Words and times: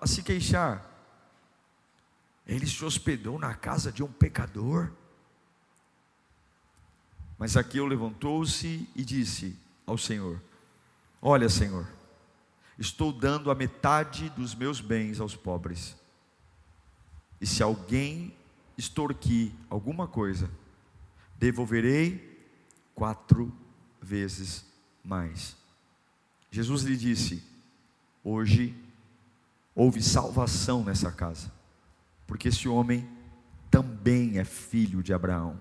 a 0.00 0.06
se 0.06 0.22
queixar. 0.22 0.86
Ele 2.46 2.66
se 2.66 2.84
hospedou 2.84 3.38
na 3.38 3.54
casa 3.54 3.92
de 3.92 4.02
um 4.02 4.10
pecador. 4.10 4.90
Mas 7.38 7.52
Zaqueu 7.52 7.86
levantou-se 7.86 8.88
e 8.94 9.04
disse 9.04 9.56
ao 9.86 9.96
Senhor: 9.96 10.40
Olha, 11.22 11.48
Senhor, 11.48 11.86
estou 12.78 13.12
dando 13.12 13.50
a 13.50 13.54
metade 13.54 14.28
dos 14.30 14.54
meus 14.54 14.80
bens 14.80 15.20
aos 15.20 15.36
pobres. 15.36 15.96
E 17.40 17.46
se 17.46 17.62
alguém 17.62 18.34
extorquir 18.76 19.52
alguma 19.68 20.06
coisa, 20.06 20.50
devolverei 21.38 22.30
quatro 22.94 23.52
vezes 24.00 24.64
mais. 25.04 25.56
Jesus 26.50 26.82
lhe 26.82 26.96
disse: 26.96 27.42
Hoje 28.24 28.74
houve 29.74 30.02
salvação 30.02 30.84
nessa 30.84 31.10
casa, 31.10 31.50
porque 32.26 32.48
esse 32.48 32.68
homem 32.68 33.08
também 33.70 34.38
é 34.38 34.44
filho 34.44 35.02
de 35.02 35.12
Abraão. 35.12 35.60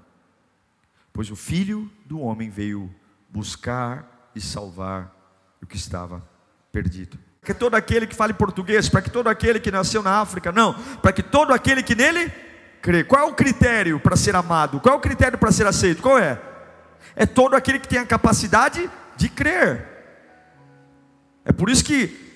Pois 1.14 1.30
o 1.30 1.36
filho 1.36 1.92
do 2.06 2.20
homem 2.20 2.50
veio 2.50 2.94
buscar 3.30 4.32
e 4.34 4.42
salvar 4.42 5.14
o 5.62 5.66
que 5.66 5.76
estava 5.76 6.28
perdido. 6.72 7.18
Para 7.42 7.54
que 7.54 7.60
todo 7.60 7.76
aquele 7.76 8.08
que 8.08 8.16
fale 8.16 8.34
português, 8.34 8.90
para 8.90 9.02
que 9.02 9.10
todo 9.10 9.28
aquele 9.28 9.60
que 9.60 9.72
nasceu 9.72 10.04
na 10.04 10.20
África, 10.20 10.52
não, 10.52 10.74
para 11.02 11.12
que 11.12 11.24
todo 11.24 11.54
aquele 11.54 11.84
que 11.84 11.96
nele 11.96 12.32
crê. 12.82 13.04
Qual 13.04 13.28
é 13.28 13.32
o 13.32 13.36
critério 13.36 14.00
para 14.00 14.16
ser 14.16 14.36
amado? 14.36 14.80
Qual 14.80 14.96
é 14.96 14.98
o 14.98 15.02
critério 15.02 15.38
para 15.38 15.52
ser 15.52 15.66
aceito? 15.68 16.02
Qual 16.02 16.18
é? 16.18 16.42
É 17.16 17.26
todo 17.26 17.56
aquele 17.56 17.80
que 17.80 17.88
tem 17.88 18.00
a 18.00 18.06
capacidade 18.06 18.90
de 19.16 19.30
crer. 19.30 19.88
É 21.46 21.52
por 21.52 21.70
isso 21.70 21.84
que 21.84 22.29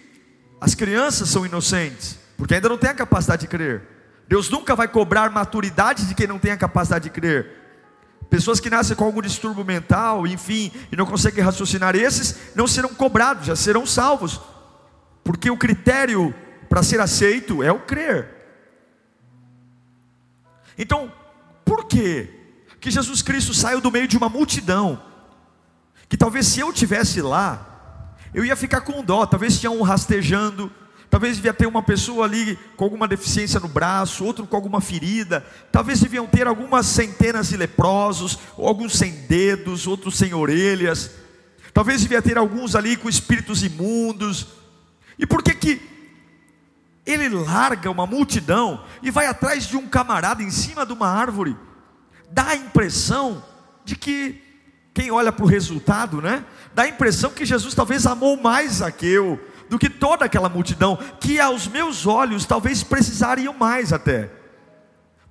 as 0.64 0.74
crianças 0.74 1.28
são 1.28 1.46
inocentes, 1.46 2.18
porque 2.38 2.56
ainda 2.56 2.70
não 2.70 2.78
têm 2.78 2.90
a 2.90 2.94
capacidade 2.94 3.42
de 3.42 3.48
crer. 3.50 3.82
Deus 4.30 4.50
nunca 4.50 4.78
vai 4.78 4.88
cobrar 4.88 5.30
maturidade 5.30 6.06
de 6.06 6.16
quem 6.16 6.26
não 6.26 6.40
tem 6.40 6.54
a 6.54 6.58
capacidade 6.58 7.04
de 7.04 7.10
crer. 7.10 7.52
Pessoas 8.30 8.62
que 8.62 8.70
nascem 8.70 8.96
com 8.96 9.04
algum 9.04 9.22
distúrbio 9.22 9.66
mental, 9.66 10.26
enfim, 10.26 10.72
e 10.90 10.96
não 10.96 11.06
conseguem 11.06 11.44
raciocinar, 11.44 11.98
esses 11.98 12.56
não 12.56 12.66
serão 12.66 12.94
cobrados, 12.94 13.46
já 13.46 13.58
serão 13.58 13.86
salvos, 13.86 14.40
porque 15.22 15.52
o 15.52 15.58
critério 15.58 16.34
para 16.70 16.82
ser 16.82 17.02
aceito 17.02 17.62
é 17.62 17.70
o 17.70 17.82
crer. 17.82 18.30
Então, 20.78 21.12
por 21.66 21.88
que 21.88 22.30
que 22.80 22.90
Jesus 22.90 23.22
Cristo 23.22 23.54
saiu 23.54 23.82
do 23.82 23.92
meio 23.92 24.08
de 24.08 24.16
uma 24.16 24.30
multidão? 24.30 25.04
Que 26.08 26.16
talvez 26.16 26.48
se 26.48 26.62
eu 26.62 26.72
tivesse 26.72 27.22
lá, 27.22 27.73
eu 28.34 28.44
ia 28.44 28.56
ficar 28.56 28.82
com 28.82 29.04
dó, 29.04 29.26
talvez 29.26 29.60
tinha 29.60 29.72
um 29.72 29.82
rastejando, 29.82 30.72
Talvez 31.14 31.36
devia 31.36 31.54
ter 31.54 31.68
uma 31.68 31.84
pessoa 31.84 32.26
ali 32.26 32.58
com 32.76 32.86
alguma 32.86 33.08
deficiência 33.08 33.60
no 33.60 33.68
braço, 33.68 34.26
outro 34.26 34.48
com 34.48 34.56
alguma 34.56 34.82
ferida. 34.82 35.46
Talvez 35.72 36.00
deviam 36.00 36.26
ter 36.26 36.48
algumas 36.48 36.88
centenas 36.88 37.50
de 37.50 37.56
leprosos, 37.56 38.40
alguns 38.58 38.98
sem 38.98 39.12
dedos, 39.28 39.86
outros 39.86 40.18
sem 40.18 40.34
orelhas. 40.34 41.12
Talvez 41.72 42.02
devia 42.02 42.20
ter 42.20 42.36
alguns 42.36 42.76
ali 42.76 42.98
com 42.98 43.08
espíritos 43.08 43.62
imundos. 43.62 44.48
E 45.20 45.28
por 45.28 45.44
que 45.44 45.54
que 45.54 45.82
ele 47.06 47.30
larga 47.30 47.92
uma 47.92 48.08
multidão 48.08 48.84
e 49.04 49.12
vai 49.12 49.28
atrás 49.28 49.68
de 49.68 49.78
um 49.78 49.88
camarada 49.88 50.42
em 50.42 50.50
cima 50.50 50.84
de 50.84 50.94
uma 50.94 51.08
árvore? 51.08 51.56
Dá 52.32 52.48
a 52.48 52.56
impressão 52.56 53.46
de 53.86 53.96
que 53.96 54.42
quem 54.94 55.10
olha 55.10 55.32
para 55.32 55.44
o 55.44 55.48
resultado, 55.48 56.22
né? 56.22 56.46
Dá 56.74 56.84
a 56.84 56.88
impressão 56.88 57.32
que 57.32 57.46
Jesus 57.46 57.74
talvez 57.74 58.06
amou 58.06 58.40
mais 58.40 58.74
Zaqueu, 58.74 59.40
do 59.70 59.80
que 59.80 59.90
toda 59.90 60.26
aquela 60.26 60.50
multidão, 60.50 60.98
que 61.20 61.40
aos 61.40 61.68
meus 61.68 62.06
olhos 62.06 62.46
talvez 62.46 62.84
precisariam 62.84 63.54
mais 63.54 63.92
até. 63.92 64.30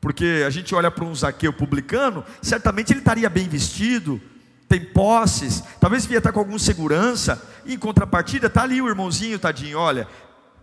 Porque 0.00 0.42
a 0.44 0.50
gente 0.50 0.74
olha 0.74 0.90
para 0.90 1.04
um 1.04 1.14
Zaqueu 1.14 1.52
publicano, 1.52 2.24
certamente 2.40 2.92
ele 2.92 2.98
estaria 2.98 3.30
bem 3.30 3.48
vestido, 3.48 4.20
tem 4.68 4.84
posses, 4.84 5.62
talvez 5.78 6.02
devia 6.02 6.18
estar 6.18 6.32
com 6.32 6.40
alguma 6.40 6.58
segurança, 6.58 7.40
e 7.64 7.74
em 7.74 7.78
contrapartida 7.78 8.48
está 8.48 8.62
ali 8.62 8.82
o 8.82 8.88
irmãozinho, 8.88 9.38
tadinho, 9.38 9.78
olha, 9.78 10.08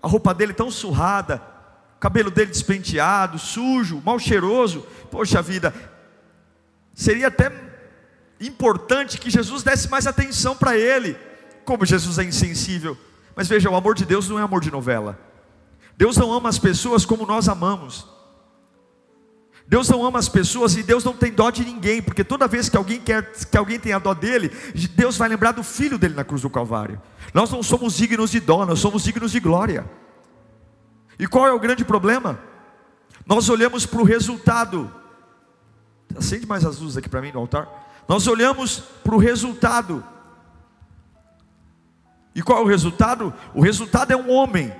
a 0.01 0.07
roupa 0.09 0.33
dele 0.33 0.51
tão 0.51 0.69
surrada, 0.69 1.41
o 1.95 1.99
cabelo 1.99 2.29
dele 2.29 2.51
despenteado, 2.51 3.39
sujo, 3.39 4.01
mal 4.03 4.19
cheiroso, 4.19 4.85
poxa 5.09 5.41
vida, 5.41 5.73
seria 6.93 7.27
até 7.27 7.68
importante 8.39 9.17
que 9.17 9.29
Jesus 9.29 9.63
desse 9.63 9.89
mais 9.89 10.07
atenção 10.07 10.55
para 10.55 10.77
ele, 10.77 11.17
como 11.65 11.85
Jesus 11.85 12.17
é 12.19 12.23
insensível 12.23 12.97
mas 13.39 13.47
veja, 13.47 13.69
o 13.69 13.75
amor 13.77 13.95
de 13.95 14.03
Deus 14.03 14.27
não 14.27 14.37
é 14.37 14.41
amor 14.41 14.59
de 14.59 14.69
novela. 14.69 15.17
Deus 15.95 16.17
não 16.17 16.33
ama 16.33 16.49
as 16.49 16.59
pessoas 16.59 17.05
como 17.05 17.25
nós 17.25 17.47
amamos. 17.47 18.05
Deus 19.65 19.87
não 19.87 20.05
ama 20.05 20.19
as 20.19 20.27
pessoas 20.27 20.75
e 20.75 20.83
Deus 20.83 21.05
não 21.05 21.13
tem 21.13 21.31
dó 21.31 21.49
de 21.49 21.63
ninguém, 21.63 22.01
porque 22.01 22.21
toda 22.21 22.49
vez 22.49 22.67
que 22.67 22.75
alguém 22.75 22.99
quer 22.99 23.31
que 23.31 23.57
alguém 23.57 23.79
tenha 23.79 23.97
dó 23.97 24.13
dele, 24.13 24.49
Deus 24.93 25.15
vai 25.15 25.29
lembrar 25.29 25.53
do 25.53 25.63
filho 25.63 25.97
dele 25.97 26.15
na 26.15 26.25
cruz 26.25 26.41
do 26.41 26.49
Calvário. 26.49 27.01
Nós 27.33 27.49
não 27.49 27.63
somos 27.63 27.95
dignos 27.95 28.29
de 28.29 28.41
dó, 28.41 28.65
nós 28.65 28.79
somos 28.79 29.05
dignos 29.05 29.31
de 29.31 29.39
glória. 29.39 29.89
E 31.17 31.25
qual 31.25 31.47
é 31.47 31.53
o 31.53 31.59
grande 31.61 31.85
problema? 31.85 32.37
Nós 33.25 33.47
olhamos 33.47 33.85
para 33.85 34.01
o 34.01 34.03
resultado. 34.03 34.93
Acende 36.13 36.45
mais 36.45 36.65
as 36.65 36.79
luzes 36.79 36.97
aqui 36.97 37.07
para 37.07 37.21
mim 37.21 37.31
no 37.31 37.39
altar. 37.39 37.88
Nós 38.09 38.27
olhamos 38.27 38.79
para 39.03 39.15
o 39.15 39.19
resultado 39.19 40.03
e 42.39 42.41
qual 42.41 42.59
é 42.59 42.61
o 42.61 42.67
resultado? 42.67 43.33
O 43.53 43.61
resultado 43.61 44.11
é 44.11 44.15
um 44.15 44.31
homem 44.31 44.73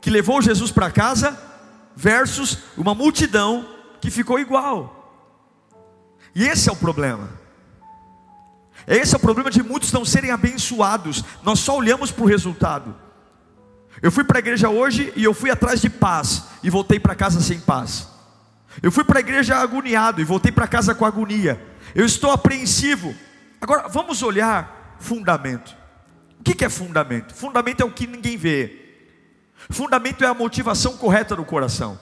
que 0.00 0.08
levou 0.08 0.40
Jesus 0.40 0.70
para 0.70 0.90
casa, 0.90 1.38
versus 1.94 2.58
uma 2.76 2.94
multidão 2.94 3.68
que 4.00 4.10
ficou 4.10 4.38
igual. 4.38 4.94
E 6.34 6.44
esse 6.44 6.68
é 6.68 6.72
o 6.72 6.76
problema. 6.76 7.28
Esse 8.86 9.14
é 9.14 9.18
o 9.18 9.20
problema 9.20 9.50
de 9.50 9.62
muitos 9.62 9.92
não 9.92 10.04
serem 10.04 10.30
abençoados. 10.30 11.24
Nós 11.42 11.58
só 11.58 11.76
olhamos 11.76 12.10
para 12.10 12.24
o 12.24 12.28
resultado. 12.28 12.94
Eu 14.00 14.12
fui 14.12 14.24
para 14.24 14.38
a 14.38 14.40
igreja 14.40 14.68
hoje 14.68 15.12
e 15.16 15.24
eu 15.24 15.34
fui 15.34 15.50
atrás 15.50 15.80
de 15.80 15.90
paz 15.90 16.44
e 16.62 16.70
voltei 16.70 17.00
para 17.00 17.14
casa 17.14 17.40
sem 17.40 17.58
paz. 17.58 18.08
Eu 18.82 18.92
fui 18.92 19.04
para 19.04 19.18
a 19.18 19.20
igreja 19.20 19.56
agoniado 19.56 20.20
e 20.20 20.24
voltei 20.24 20.52
para 20.52 20.68
casa 20.68 20.94
com 20.94 21.04
agonia. 21.04 21.75
Eu 21.96 22.06
estou 22.06 22.30
apreensivo. 22.30 23.12
Agora 23.60 23.88
vamos 23.88 24.22
olhar 24.22 24.96
fundamento 25.00 25.74
que, 26.46 26.54
que 26.54 26.64
é 26.64 26.68
fundamento? 26.68 27.34
Fundamento 27.34 27.80
é 27.80 27.84
o 27.84 27.90
que 27.90 28.06
ninguém 28.06 28.36
vê. 28.36 28.84
Fundamento 29.68 30.22
é 30.22 30.28
a 30.28 30.34
motivação 30.34 30.96
correta 30.96 31.34
do 31.34 31.44
coração. 31.44 31.98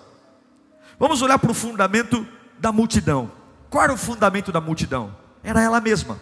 Vamos 0.98 1.22
olhar 1.22 1.38
para 1.38 1.50
o 1.50 1.54
fundamento 1.54 2.28
da 2.58 2.70
multidão. 2.70 3.32
Qual 3.70 3.82
era 3.82 3.92
o 3.92 3.96
fundamento 3.96 4.52
da 4.52 4.60
multidão? 4.60 5.16
Era 5.42 5.62
ela 5.62 5.80
mesma. 5.80 6.20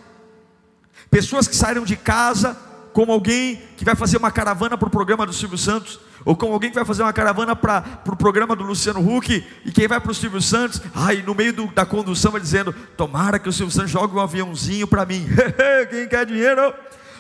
Pessoas 1.11 1.49
que 1.49 1.57
saíram 1.57 1.85
de 1.85 1.97
casa, 1.97 2.57
como 2.93 3.13
alguém 3.13 3.61
que 3.77 3.85
vai 3.85 3.95
fazer 3.95 4.19
uma 4.19 4.31
caravana 4.31 4.77
para 4.77 4.87
o 4.87 4.91
programa 4.91 5.27
do 5.27 5.33
Silvio 5.33 5.59
Santos, 5.59 5.99
ou 6.25 6.37
como 6.37 6.53
alguém 6.53 6.71
que 6.71 6.77
vai 6.77 6.85
fazer 6.85 7.03
uma 7.03 7.13
caravana 7.13 7.57
para 7.57 7.79
o 7.79 8.05
pro 8.05 8.17
programa 8.17 8.55
do 8.55 8.63
Luciano 8.63 9.01
Huck, 9.01 9.45
e 9.65 9.73
quem 9.73 9.89
vai 9.89 10.01
para 10.01 10.13
o 10.13 10.15
Silvio 10.15 10.41
Santos, 10.41 10.81
ai, 10.95 11.23
no 11.27 11.35
meio 11.35 11.53
do, 11.53 11.67
da 11.69 11.85
condução 11.85 12.33
vai 12.33 12.41
dizendo: 12.41 12.73
Tomara 12.97 13.39
que 13.39 13.49
o 13.49 13.53
Silvio 13.53 13.75
Santos 13.75 13.91
jogue 13.91 14.15
um 14.15 14.21
aviãozinho 14.21 14.87
para 14.87 15.05
mim. 15.05 15.27
quem 15.91 16.09
quer 16.09 16.27
dinheiro? 16.27 16.73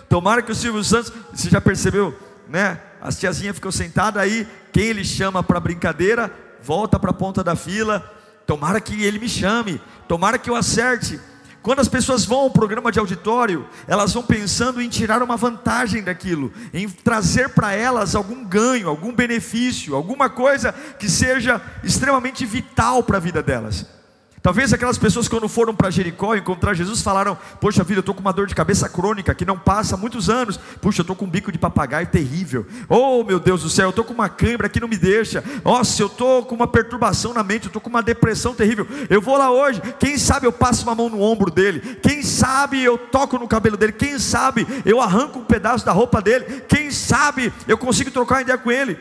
Tomara 0.08 0.42
que 0.42 0.52
o 0.52 0.54
Silvio 0.54 0.84
Santos, 0.84 1.12
você 1.32 1.48
já 1.48 1.60
percebeu, 1.60 2.16
né? 2.48 2.80
As 3.00 3.18
tiazinhas 3.18 3.56
ficam 3.56 3.72
sentadas 3.72 4.22
aí, 4.22 4.46
quem 4.72 4.84
ele 4.84 5.04
chama 5.04 5.42
para 5.42 5.58
brincadeira, 5.58 6.30
volta 6.62 6.98
para 6.98 7.10
a 7.10 7.14
ponta 7.14 7.42
da 7.42 7.56
fila. 7.56 8.08
Tomara 8.46 8.80
que 8.80 9.02
ele 9.02 9.18
me 9.18 9.28
chame, 9.28 9.80
tomara 10.06 10.38
que 10.38 10.50
eu 10.50 10.54
acerte. 10.56 11.18
Quando 11.62 11.78
as 11.78 11.88
pessoas 11.88 12.24
vão 12.24 12.40
ao 12.40 12.50
programa 12.50 12.90
de 12.90 12.98
auditório, 12.98 13.68
elas 13.86 14.12
vão 14.12 14.22
pensando 14.22 14.82
em 14.82 14.88
tirar 14.88 15.22
uma 15.22 15.36
vantagem 15.36 16.02
daquilo, 16.02 16.52
em 16.74 16.88
trazer 16.88 17.50
para 17.50 17.72
elas 17.72 18.16
algum 18.16 18.44
ganho, 18.44 18.88
algum 18.88 19.14
benefício, 19.14 19.94
alguma 19.94 20.28
coisa 20.28 20.72
que 20.98 21.08
seja 21.08 21.62
extremamente 21.84 22.44
vital 22.44 23.04
para 23.04 23.18
a 23.18 23.20
vida 23.20 23.42
delas. 23.42 24.01
Talvez 24.42 24.72
aquelas 24.72 24.98
pessoas, 24.98 25.28
quando 25.28 25.48
foram 25.48 25.72
para 25.72 25.88
Jericó 25.88 26.34
encontrar 26.34 26.74
Jesus, 26.74 27.00
falaram: 27.00 27.38
Poxa 27.60 27.84
vida, 27.84 27.98
eu 27.98 28.00
estou 28.00 28.12
com 28.12 28.20
uma 28.20 28.32
dor 28.32 28.48
de 28.48 28.56
cabeça 28.56 28.88
crônica 28.88 29.32
que 29.36 29.44
não 29.44 29.56
passa 29.56 29.94
há 29.94 29.98
muitos 29.98 30.28
anos. 30.28 30.56
Puxa, 30.80 31.00
eu 31.00 31.04
estou 31.04 31.14
com 31.14 31.26
um 31.26 31.30
bico 31.30 31.52
de 31.52 31.58
papagaio 31.58 32.08
terrível. 32.08 32.66
Oh, 32.88 33.22
meu 33.22 33.38
Deus 33.38 33.62
do 33.62 33.70
céu, 33.70 33.86
eu 33.86 33.90
estou 33.90 34.04
com 34.04 34.12
uma 34.12 34.28
câimbra 34.28 34.68
que 34.68 34.80
não 34.80 34.88
me 34.88 34.96
deixa. 34.96 35.44
Nossa, 35.64 36.02
eu 36.02 36.08
estou 36.08 36.44
com 36.44 36.56
uma 36.56 36.66
perturbação 36.66 37.32
na 37.32 37.44
mente, 37.44 37.66
eu 37.66 37.68
estou 37.68 37.80
com 37.80 37.88
uma 37.88 38.02
depressão 38.02 38.52
terrível. 38.52 38.84
Eu 39.08 39.20
vou 39.20 39.38
lá 39.38 39.48
hoje, 39.48 39.80
quem 40.00 40.18
sabe 40.18 40.44
eu 40.44 40.52
passo 40.52 40.82
uma 40.82 40.94
mão 40.96 41.08
no 41.08 41.20
ombro 41.20 41.48
dele, 41.48 42.00
quem 42.02 42.24
sabe 42.24 42.82
eu 42.82 42.98
toco 42.98 43.38
no 43.38 43.46
cabelo 43.46 43.76
dele, 43.76 43.92
quem 43.92 44.18
sabe 44.18 44.66
eu 44.84 45.00
arranco 45.00 45.38
um 45.38 45.44
pedaço 45.44 45.86
da 45.86 45.92
roupa 45.92 46.20
dele, 46.20 46.64
quem 46.66 46.90
sabe 46.90 47.52
eu 47.68 47.78
consigo 47.78 48.10
trocar 48.10 48.36
uma 48.36 48.42
ideia 48.42 48.58
com 48.58 48.72
ele. 48.72 48.98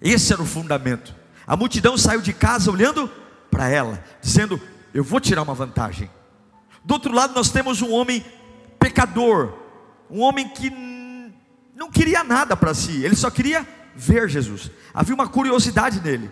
Esse 0.00 0.32
era 0.32 0.40
o 0.40 0.46
fundamento. 0.46 1.12
A 1.44 1.56
multidão 1.56 1.98
saiu 1.98 2.20
de 2.20 2.32
casa 2.32 2.70
olhando 2.70 3.10
para 3.56 3.70
ela, 3.70 4.04
dizendo: 4.20 4.60
Eu 4.92 5.02
vou 5.02 5.18
tirar 5.18 5.40
uma 5.40 5.54
vantagem. 5.54 6.10
Do 6.84 6.92
outro 6.92 7.10
lado, 7.10 7.34
nós 7.34 7.50
temos 7.50 7.80
um 7.80 7.90
homem 7.90 8.22
pecador, 8.78 9.54
um 10.10 10.20
homem 10.20 10.46
que 10.46 10.70
não 11.74 11.90
queria 11.90 12.22
nada 12.22 12.54
para 12.54 12.74
si, 12.74 13.02
ele 13.02 13.16
só 13.16 13.30
queria 13.30 13.66
ver 13.94 14.28
Jesus. 14.28 14.70
Havia 14.92 15.14
uma 15.14 15.26
curiosidade 15.26 16.02
nele. 16.02 16.30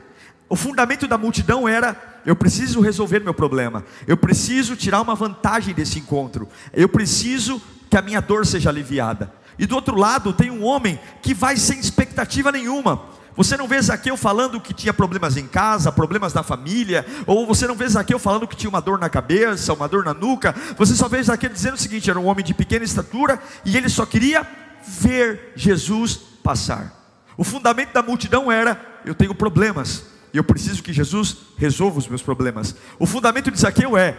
O 0.50 0.55
fundamento 0.55 1.09
da 1.09 1.17
multidão 1.17 1.67
era: 1.67 2.21
eu 2.26 2.37
preciso 2.37 2.82
resolver 2.82 3.21
meu 3.21 3.32
problema, 3.32 3.82
eu 4.06 4.19
preciso 4.19 4.76
tirar 4.76 5.00
uma 5.00 5.15
vantagem 5.15 5.75
desse 5.75 5.99
encontro, 5.99 6.47
eu 6.75 6.91
preciso 6.91 7.61
que 7.88 7.97
a 7.97 8.03
minha 8.03 8.21
dor 8.21 8.44
seja 8.44 8.69
aliviada. 8.69 9.32
E 9.59 9.65
do 9.65 9.75
outro 9.75 9.97
lado 9.97 10.32
tem 10.35 10.50
um 10.50 10.62
homem 10.62 11.00
que 11.23 11.32
vai 11.32 11.56
sem 11.56 11.79
expectativa 11.79 12.53
nenhuma, 12.53 13.03
você 13.36 13.56
não 13.56 13.66
vê 13.66 13.81
Zaqueu 13.82 14.16
falando 14.16 14.60
que 14.60 14.72
tinha 14.72 14.94
problemas 14.94 15.36
em 15.36 15.46
casa, 15.46 15.90
problemas 15.90 16.32
na 16.32 16.42
família, 16.42 17.04
ou 17.26 17.46
você 17.46 17.66
não 17.66 17.75
vê 17.75 17.88
Zaqueu 17.88 18.19
falando 18.19 18.46
que 18.46 18.56
tinha 18.56 18.70
uma 18.70 18.81
dor 18.81 18.98
na 18.98 19.08
cabeça, 19.08 19.72
uma 19.72 19.88
dor 19.88 20.04
na 20.04 20.14
nuca. 20.14 20.54
Você 20.76 20.94
só 20.94 21.08
vê 21.08 21.22
Zaqueu 21.22 21.50
dizendo 21.50 21.75
o 21.75 21.78
seguinte: 21.78 22.08
era 22.08 22.19
um 22.19 22.26
homem 22.26 22.44
de 22.44 22.54
pequena 22.54 22.84
estatura 22.84 23.40
e 23.64 23.76
ele 23.76 23.88
só 23.88 24.06
queria 24.06 24.46
ver 24.86 25.52
Jesus 25.56 26.16
passar. 26.42 26.92
O 27.36 27.42
fundamento 27.42 27.92
da 27.92 28.02
multidão 28.02 28.52
era: 28.52 28.81
eu 29.04 29.14
tenho 29.14 29.34
problemas 29.34 30.04
e 30.32 30.37
eu 30.37 30.44
preciso 30.44 30.82
que 30.82 30.92
Jesus 30.92 31.37
resolva 31.56 31.98
os 31.98 32.06
meus 32.06 32.22
problemas. 32.22 32.76
O 33.00 33.06
fundamento 33.06 33.50
de 33.50 33.58
Zaqueu 33.58 33.96
é: 33.96 34.16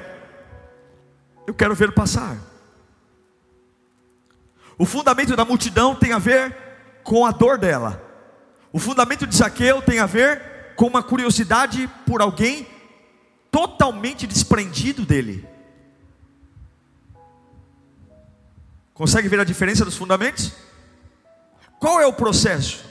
eu 1.47 1.53
quero 1.53 1.73
ver 1.73 1.93
passar. 1.93 2.37
O 4.77 4.85
fundamento 4.85 5.37
da 5.37 5.45
multidão 5.45 5.95
tem 5.95 6.11
a 6.11 6.19
ver 6.19 6.53
com 7.01 7.25
a 7.25 7.31
dor 7.31 7.57
dela. 7.57 8.04
O 8.75 8.77
fundamento 8.77 9.25
de 9.25 9.33
Zaqueu 9.33 9.81
tem 9.81 9.99
a 9.99 10.05
ver 10.05 10.73
com 10.75 10.85
uma 10.85 11.01
curiosidade 11.01 11.89
por 12.05 12.21
alguém 12.21 12.67
totalmente 13.49 14.27
desprendido 14.27 15.05
dele. 15.05 15.47
Consegue 18.93 19.29
ver 19.29 19.39
a 19.39 19.45
diferença 19.45 19.85
dos 19.85 19.95
fundamentos? 19.95 20.51
Qual 21.79 22.01
é 22.01 22.05
o 22.05 22.11
processo? 22.11 22.83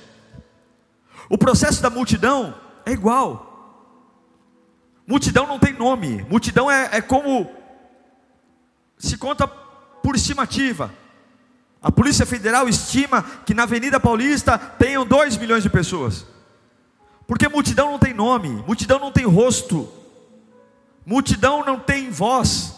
O 1.28 1.36
processo 1.36 1.82
da 1.82 1.90
multidão 1.90 2.58
é 2.86 2.92
igual. 2.92 4.08
Multidão 5.06 5.46
não 5.46 5.58
tem 5.58 5.74
nome. 5.74 6.22
Multidão 6.30 6.70
é, 6.70 6.88
é 6.92 7.02
como 7.02 7.54
se 8.96 9.18
conta 9.18 9.46
por 9.46 10.16
estimativa. 10.16 10.90
A 11.84 11.92
Polícia 11.92 12.24
Federal 12.24 12.66
estima 12.66 13.22
que 13.44 13.52
na 13.52 13.64
Avenida 13.64 14.00
Paulista 14.00 14.56
tenham 14.56 15.04
2 15.04 15.36
milhões 15.36 15.62
de 15.62 15.68
pessoas. 15.68 16.24
Porque 17.26 17.46
multidão 17.46 17.90
não 17.90 17.98
tem 17.98 18.14
nome, 18.14 18.48
multidão 18.66 18.98
não 18.98 19.12
tem 19.12 19.26
rosto, 19.26 19.86
multidão 21.04 21.62
não 21.62 21.78
tem 21.78 22.08
voz. 22.08 22.72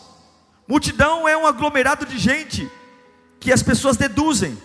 Multidão 0.67 1.29
é 1.29 1.37
um 1.37 1.47
aglomerado 1.47 2.05
de 2.05 2.19
gente 2.19 2.69
que 3.38 3.53
as 3.53 3.62
pessoas 3.62 3.97
deduzem. 3.97 4.61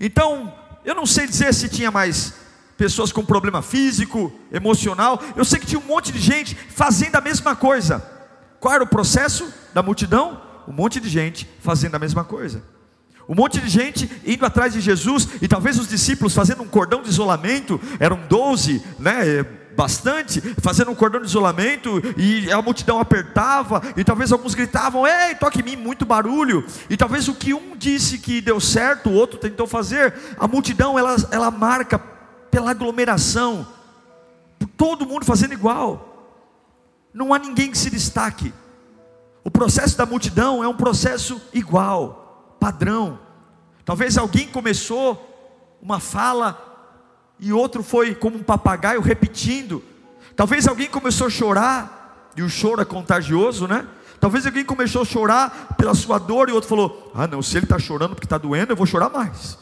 Então, 0.00 0.54
eu 0.82 0.94
não 0.94 1.04
sei 1.04 1.26
dizer 1.26 1.52
se 1.52 1.68
tinha 1.68 1.90
mais 1.90 2.32
pessoas 2.78 3.12
com 3.12 3.22
problema 3.26 3.60
físico, 3.60 4.32
emocional. 4.50 5.22
Eu 5.36 5.44
sei 5.44 5.60
que 5.60 5.66
tinha 5.66 5.78
um 5.78 5.86
monte 5.86 6.10
de 6.10 6.18
gente 6.18 6.54
fazendo 6.54 7.16
a 7.16 7.20
mesma 7.20 7.54
coisa. 7.54 8.02
Qual 8.58 8.72
era 8.72 8.82
o 8.82 8.86
processo 8.86 9.52
da 9.74 9.82
multidão? 9.82 10.40
Um 10.66 10.72
monte 10.72 10.98
de 10.98 11.10
gente 11.10 11.46
fazendo 11.60 11.94
a 11.94 11.98
mesma 11.98 12.24
coisa. 12.24 12.62
Um 13.28 13.34
monte 13.34 13.60
de 13.60 13.68
gente 13.68 14.08
indo 14.24 14.46
atrás 14.46 14.72
de 14.72 14.80
Jesus, 14.80 15.28
e 15.42 15.48
talvez 15.48 15.78
os 15.78 15.88
discípulos 15.88 16.34
fazendo 16.34 16.62
um 16.62 16.68
cordão 16.68 17.02
de 17.02 17.08
isolamento, 17.08 17.80
eram 17.98 18.20
doze, 18.28 18.82
né? 18.98 19.44
Bastante, 19.76 20.40
fazendo 20.62 20.90
um 20.90 20.94
cordão 20.94 21.20
de 21.20 21.26
isolamento, 21.26 22.00
e 22.16 22.50
a 22.50 22.62
multidão 22.62 22.98
apertava, 22.98 23.82
e 23.96 24.04
talvez 24.04 24.32
alguns 24.32 24.54
gritavam: 24.54 25.06
Ei, 25.06 25.34
toque 25.34 25.60
em 25.60 25.64
mim, 25.64 25.76
muito 25.76 26.06
barulho. 26.06 26.64
E 26.88 26.96
talvez 26.96 27.28
o 27.28 27.34
que 27.34 27.52
um 27.52 27.76
disse 27.76 28.18
que 28.18 28.40
deu 28.40 28.58
certo, 28.58 29.10
o 29.10 29.12
outro 29.12 29.38
tentou 29.38 29.66
fazer. 29.66 30.14
A 30.38 30.48
multidão 30.48 30.98
ela, 30.98 31.16
ela 31.30 31.50
marca 31.50 31.98
pela 32.50 32.70
aglomeração, 32.70 33.66
todo 34.78 35.04
mundo 35.04 35.26
fazendo 35.26 35.52
igual, 35.52 36.38
não 37.12 37.34
há 37.34 37.38
ninguém 37.38 37.70
que 37.70 37.76
se 37.76 37.90
destaque. 37.90 38.54
O 39.44 39.50
processo 39.50 39.98
da 39.98 40.06
multidão 40.06 40.64
é 40.64 40.68
um 40.68 40.76
processo 40.76 41.40
igual 41.52 42.25
padrão. 42.66 43.20
Talvez 43.84 44.18
alguém 44.18 44.48
começou 44.48 45.78
uma 45.80 46.00
fala 46.00 46.60
e 47.38 47.52
outro 47.52 47.80
foi 47.80 48.12
como 48.12 48.36
um 48.36 48.42
papagaio 48.42 49.00
repetindo. 49.00 49.84
Talvez 50.34 50.66
alguém 50.66 50.88
começou 50.88 51.28
a 51.28 51.30
chorar 51.30 52.32
e 52.36 52.42
o 52.42 52.48
choro 52.48 52.82
é 52.82 52.84
contagioso, 52.84 53.68
né? 53.68 53.86
Talvez 54.18 54.44
alguém 54.46 54.64
começou 54.64 55.02
a 55.02 55.04
chorar 55.04 55.76
pela 55.78 55.94
sua 55.94 56.18
dor 56.18 56.48
e 56.48 56.52
outro 56.52 56.68
falou: 56.68 57.12
Ah, 57.14 57.28
não, 57.28 57.40
se 57.40 57.56
ele 57.56 57.66
está 57.66 57.78
chorando 57.78 58.16
porque 58.16 58.26
está 58.26 58.36
doendo, 58.36 58.72
eu 58.72 58.76
vou 58.76 58.86
chorar 58.86 59.10
mais. 59.10 59.56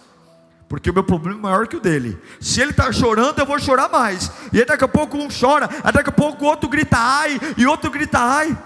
Porque 0.66 0.88
o 0.88 0.94
meu 0.94 1.04
problema 1.04 1.38
é 1.38 1.42
maior 1.42 1.68
que 1.68 1.76
o 1.76 1.80
dele. 1.80 2.18
Se 2.40 2.62
ele 2.62 2.70
está 2.70 2.90
chorando, 2.90 3.38
eu 3.38 3.44
vou 3.44 3.58
chorar 3.58 3.90
mais. 3.90 4.32
E 4.50 4.60
aí 4.60 4.64
daqui 4.64 4.84
a 4.84 4.88
pouco 4.88 5.18
um 5.18 5.28
chora, 5.28 5.68
aí 5.84 5.92
daqui 5.92 6.08
a 6.08 6.12
pouco 6.12 6.42
o 6.42 6.48
outro 6.48 6.70
grita 6.70 6.96
ai, 6.98 7.38
e 7.58 7.66
outro 7.66 7.90
grita 7.90 8.18
ai. 8.18 8.56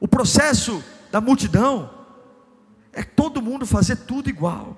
O 0.00 0.08
processo 0.08 0.82
da 1.12 1.20
multidão 1.20 1.97
é 2.98 3.04
todo 3.04 3.40
mundo 3.40 3.64
fazer 3.64 3.94
tudo 3.94 4.28
igual. 4.28 4.76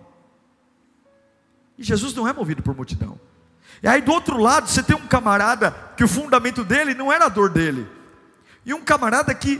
E 1.78 1.82
Jesus 1.82 2.12
não 2.12 2.28
é 2.28 2.34
movido 2.34 2.62
por 2.62 2.76
multidão. 2.76 3.18
E 3.82 3.88
aí 3.88 4.02
do 4.02 4.12
outro 4.12 4.36
lado 4.36 4.68
você 4.68 4.82
tem 4.82 4.94
um 4.94 5.06
camarada 5.06 5.70
que 5.96 6.04
o 6.04 6.08
fundamento 6.08 6.62
dele 6.62 6.92
não 6.92 7.10
era 7.10 7.24
a 7.24 7.28
dor 7.30 7.48
dele. 7.48 7.88
E 8.66 8.74
um 8.74 8.84
camarada 8.84 9.34
que 9.34 9.58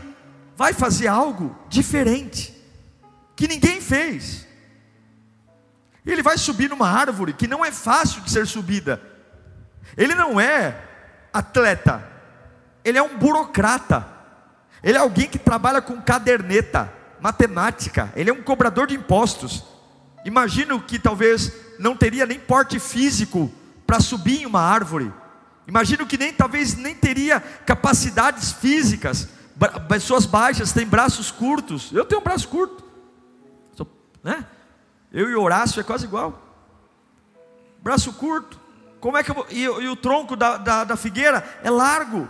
vai 0.59 0.75
fazer 0.75 1.07
algo 1.07 1.57
diferente, 1.71 2.55
que 3.35 3.49
ninguém 3.49 3.81
fez. 3.81 4.47
Ele 6.05 6.23
vai 6.23 6.37
subir 6.37 6.69
numa 6.69 6.91
árvore 6.91 7.33
que 7.33 7.47
não 7.47 7.65
é 7.65 7.73
fácil 7.73 8.21
de 8.21 8.31
ser 8.31 8.47
subida. 8.47 9.01
Ele 9.97 10.15
não 10.15 10.39
é 10.39 10.85
atleta, 11.33 12.07
ele 12.85 12.99
é 12.99 13.03
um 13.03 13.17
burocrata. 13.17 14.07
Ele 14.83 14.99
é 14.99 15.01
alguém 15.01 15.29
que 15.29 15.39
trabalha 15.39 15.81
com 15.81 16.01
caderneta 16.01 17.00
matemática, 17.21 18.13
ele 18.17 18.31
é 18.31 18.33
um 18.33 18.43
cobrador 18.43 18.87
de 18.87 18.95
impostos. 18.95 19.65
Imagino 20.25 20.81
que 20.81 20.99
talvez 20.99 21.53
não 21.79 21.97
teria 21.97 22.27
nem 22.27 22.39
porte 22.39 22.79
físico 22.79 23.51
para 23.87 24.01
subir 24.01 24.43
em 24.43 24.47
uma 24.47 24.61
árvore. 24.61 25.13
Imagino 25.67 26.07
que 26.07 26.19
nem 26.19 26.33
talvez 26.33 26.77
nem 26.77 26.95
teria 26.95 27.41
capacidades 27.41 28.53
físicas. 28.53 29.29
Pessoas 29.89 30.27
baixas 30.27 30.73
têm 30.73 30.87
braços 30.87 31.31
curtos. 31.31 31.93
Eu 31.93 32.05
tenho 32.05 32.21
um 32.21 32.25
braço 32.25 32.49
curto, 32.49 32.85
né? 34.23 34.47
Eu 35.13 35.29
e 35.31 35.35
Horácio 35.35 35.81
é 35.81 35.83
quase 35.83 36.05
igual. 36.05 36.41
Braço 37.83 38.13
curto. 38.13 38.61
Como 39.01 39.17
é 39.17 39.23
que 39.23 39.31
eu 39.31 39.47
e, 39.51 39.63
e 39.63 39.89
o 39.89 39.97
tronco 39.97 40.37
da, 40.37 40.59
da, 40.59 40.85
da 40.85 40.97
figueira 40.97 41.43
é 41.63 41.71
largo, 41.71 42.29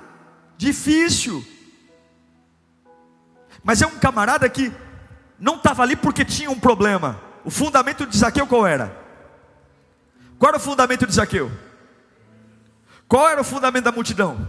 difícil. 0.57 1.45
Mas 3.63 3.83
é 3.83 3.87
um 3.87 3.99
camarada 3.99 4.49
que 4.49 4.73
não 5.39 5.57
estava 5.57 5.83
ali 5.83 5.97
porque 5.97 6.25
tinha 6.25 6.51
um 6.51 6.59
problema. 6.59 7.21
O 7.45 7.51
fundamento 7.51 8.07
de 8.07 8.17
Zaqueu 8.17 8.47
qual 8.47 8.67
era? 8.67 8.97
Qual 10.39 10.51
era 10.51 10.59
o 10.59 10.61
fundamento 10.61 11.07
de 11.07 11.15
Zaqueu? 11.15 11.51
Qual 13.09 13.29
era 13.29 13.41
o 13.41 13.45
fundamento 13.45 13.85
da 13.85 13.93
multidão? 13.93 14.49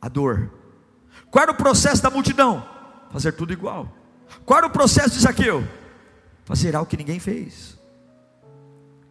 A 0.00 0.08
dor. 0.08 0.50
Qual 1.30 1.42
era 1.42 1.52
o 1.52 1.56
processo 1.56 2.02
da 2.02 2.10
multidão? 2.10 2.66
Fazer 3.10 3.32
tudo 3.32 3.52
igual. 3.52 3.92
Qual 4.44 4.58
era 4.58 4.66
o 4.66 4.70
processo 4.70 5.10
de 5.10 5.20
Zaqueu? 5.20 5.66
Fazer 6.44 6.76
algo 6.76 6.88
que 6.88 6.96
ninguém 6.96 7.18
fez. 7.18 7.78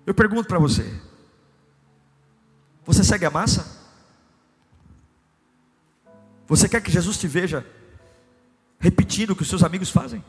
Eu 0.06 0.13
pergunto 0.13 0.48
para 0.48 0.60
você: 0.60 0.94
você 2.86 3.03
segue 3.03 3.25
a 3.25 3.30
massa? 3.30 3.82
Você 6.48 6.68
quer 6.68 6.82
que 6.82 6.92
Jesus 6.92 7.18
te 7.18 7.27
veja 7.27 7.65
repetindo 8.84 9.30
o 9.30 9.36
que 9.36 9.44
os 9.44 9.48
seus 9.48 9.63
amigos 9.63 9.90
fazem, 9.90 10.22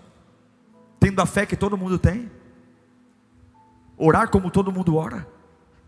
tendo 1.01 1.21
a 1.21 1.27
fé 1.27 1.45
que 1.45 1.57
todo 1.57 1.77
mundo 1.77 1.99
tem, 1.99 2.31
orar 3.97 4.31
como 4.31 4.49
todo 4.49 4.71
mundo 4.71 4.95
ora, 4.95 5.27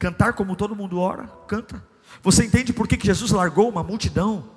cantar 0.00 0.32
como 0.32 0.56
todo 0.56 0.74
mundo 0.74 0.98
ora, 0.98 1.28
canta. 1.46 1.80
Você 2.24 2.44
entende 2.44 2.72
por 2.72 2.88
que, 2.88 2.98
Jesus 3.00 3.30
largou 3.30 3.68
uma 3.68 3.84
multidão 3.84 4.50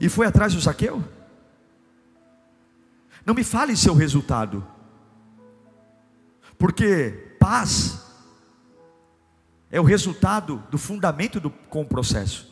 e 0.00 0.08
foi 0.08 0.26
atrás 0.26 0.54
do 0.54 0.60
Zaqueu? 0.60 1.04
Não 3.26 3.34
me 3.34 3.44
fale 3.44 3.76
seu 3.76 3.92
resultado, 3.92 4.66
porque 6.56 7.36
paz 7.38 8.02
é 9.70 9.78
o 9.78 9.84
resultado 9.84 10.64
do 10.70 10.78
fundamento 10.78 11.38
do, 11.38 11.50
com 11.50 11.82
o 11.82 11.86
processo, 11.86 12.50